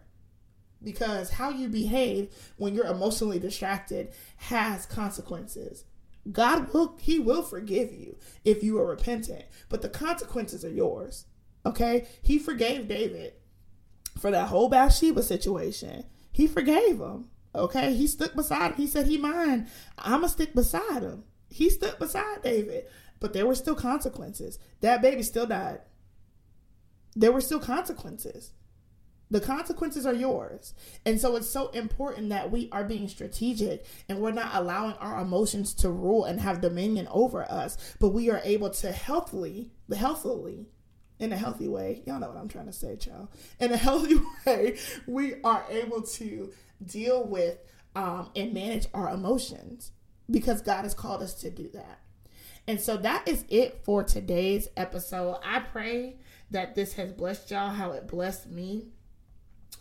Because 0.83 1.31
how 1.31 1.49
you 1.49 1.67
behave 1.67 2.29
when 2.57 2.75
you're 2.75 2.85
emotionally 2.85 3.39
distracted 3.39 4.11
has 4.37 4.85
consequences. 4.85 5.85
God 6.31 6.73
will 6.73 6.97
he 6.99 7.19
will 7.19 7.43
forgive 7.43 7.93
you 7.93 8.17
if 8.43 8.63
you 8.63 8.79
are 8.79 8.87
repentant, 8.87 9.45
but 9.69 9.81
the 9.81 9.89
consequences 9.89 10.65
are 10.65 10.71
yours. 10.71 11.25
Okay? 11.65 12.07
He 12.21 12.37
forgave 12.37 12.87
David 12.87 13.33
for 14.19 14.31
that 14.31 14.47
whole 14.49 14.69
Bathsheba 14.69 15.23
situation. 15.23 16.05
He 16.31 16.47
forgave 16.47 16.99
him. 16.99 17.29
Okay? 17.53 17.93
He 17.93 18.07
stuck 18.07 18.35
beside 18.35 18.71
him. 18.71 18.77
He 18.77 18.87
said 18.87 19.07
he 19.07 19.17
mine. 19.17 19.67
I'ma 19.97 20.27
stick 20.27 20.53
beside 20.53 21.01
him. 21.03 21.23
He 21.49 21.69
stuck 21.69 21.99
beside 21.99 22.43
David. 22.43 22.85
But 23.19 23.33
there 23.33 23.47
were 23.47 23.55
still 23.55 23.75
consequences. 23.75 24.59
That 24.81 25.01
baby 25.01 25.23
still 25.23 25.47
died 25.47 25.79
there 27.15 27.31
were 27.31 27.41
still 27.41 27.59
consequences. 27.59 28.51
The 29.31 29.41
consequences 29.41 30.05
are 30.05 30.13
yours. 30.13 30.75
And 31.03 31.19
so 31.19 31.35
it's 31.35 31.49
so 31.49 31.69
important 31.69 32.29
that 32.29 32.51
we 32.51 32.69
are 32.71 32.83
being 32.83 33.07
strategic 33.07 33.85
and 34.07 34.19
we're 34.19 34.31
not 34.31 34.51
allowing 34.53 34.93
our 34.95 35.19
emotions 35.19 35.73
to 35.75 35.89
rule 35.89 36.25
and 36.25 36.39
have 36.39 36.61
dominion 36.61 37.07
over 37.09 37.49
us, 37.51 37.95
but 37.99 38.09
we 38.09 38.29
are 38.29 38.41
able 38.43 38.69
to 38.69 38.91
healthily, 38.91 39.71
healthily, 39.93 40.67
in 41.19 41.31
a 41.31 41.37
healthy 41.37 41.67
way, 41.67 42.01
y'all 42.05 42.19
know 42.19 42.27
what 42.27 42.37
I'm 42.37 42.49
trying 42.49 42.65
to 42.65 42.73
say, 42.73 42.97
child. 42.97 43.29
In 43.59 43.71
a 43.71 43.77
healthy 43.77 44.19
way, 44.45 44.77
we 45.07 45.35
are 45.43 45.65
able 45.69 46.01
to 46.01 46.51
deal 46.85 47.25
with 47.25 47.57
um, 47.95 48.29
and 48.35 48.53
manage 48.53 48.87
our 48.93 49.09
emotions 49.09 49.91
because 50.29 50.61
God 50.61 50.83
has 50.83 50.93
called 50.93 51.23
us 51.23 51.33
to 51.35 51.49
do 51.49 51.69
that. 51.73 51.99
And 52.67 52.81
so 52.81 52.97
that 52.97 53.27
is 53.27 53.45
it 53.49 53.81
for 53.83 54.03
today's 54.03 54.67
episode. 54.75 55.39
I 55.43 55.59
pray 55.59 56.17
that 56.55 56.73
this 56.73 56.93
has 56.93 57.11
blessed 57.11 57.51
y'all 57.51 57.69
how 57.69 57.91
it 57.91 58.07
blessed 58.07 58.49
me. 58.49 58.85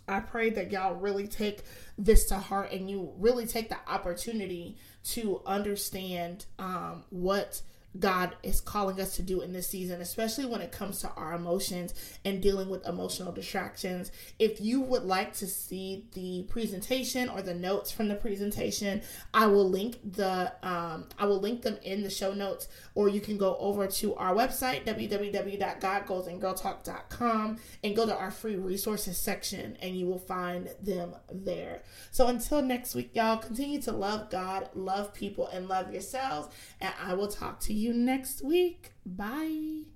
I 0.08 0.18
pray 0.18 0.50
that 0.50 0.72
y'all 0.72 0.96
really 0.96 1.28
take 1.28 1.60
this 1.96 2.24
to 2.26 2.34
heart 2.34 2.72
and 2.72 2.90
you 2.90 3.12
really 3.16 3.46
take 3.46 3.68
the 3.68 3.78
opportunity 3.86 4.76
to 5.04 5.40
understand 5.46 6.46
um, 6.58 7.04
what 7.10 7.62
God 7.98 8.36
is 8.42 8.60
calling 8.60 9.00
us 9.00 9.16
to 9.16 9.22
do 9.22 9.40
in 9.40 9.52
this 9.52 9.68
season, 9.68 10.00
especially 10.00 10.46
when 10.46 10.60
it 10.60 10.70
comes 10.72 10.98
to 11.00 11.10
our 11.16 11.34
emotions 11.34 11.94
and 12.24 12.42
dealing 12.42 12.68
with 12.68 12.84
emotional 12.86 13.30
distractions. 13.32 14.10
If 14.38 14.60
you 14.60 14.80
would 14.80 15.04
like 15.04 15.32
to 15.34 15.46
see 15.46 16.06
the 16.14 16.46
presentation 16.48 17.28
or 17.28 17.42
the 17.42 17.54
notes 17.54 17.92
from 17.92 18.08
the 18.08 18.16
presentation, 18.16 19.02
I 19.32 19.46
will 19.46 19.68
link 19.68 19.98
the 20.04 20.52
um, 20.62 21.06
I 21.18 21.26
will 21.26 21.40
link 21.40 21.62
them 21.62 21.78
in 21.82 22.02
the 22.02 22.10
show 22.10 22.34
notes, 22.34 22.68
or 22.94 23.08
you 23.08 23.20
can 23.20 23.38
go 23.38 23.56
over 23.58 23.86
to 23.86 24.16
our 24.16 24.34
website 24.34 24.84
www.godgoalsandgirltalk.com 24.84 27.58
and 27.84 27.96
go 27.96 28.06
to 28.06 28.16
our 28.16 28.32
free 28.32 28.56
resources 28.56 29.18
section, 29.18 29.76
and 29.80 29.96
you 29.96 30.06
will 30.06 30.18
find 30.18 30.70
them 30.82 31.14
there. 31.32 31.82
So 32.10 32.26
until 32.26 32.60
next 32.62 32.96
week, 32.96 33.10
y'all 33.14 33.36
continue 33.36 33.80
to 33.82 33.92
love 33.92 34.30
God, 34.30 34.70
love 34.74 35.14
people, 35.14 35.46
and 35.48 35.68
love 35.68 35.92
yourselves, 35.92 36.48
and 36.80 36.92
I 37.00 37.14
will 37.14 37.28
talk 37.28 37.60
to 37.60 37.72
you 37.72 37.83
you 37.84 37.92
next 37.92 38.42
week. 38.42 38.92
Bye. 39.04 39.93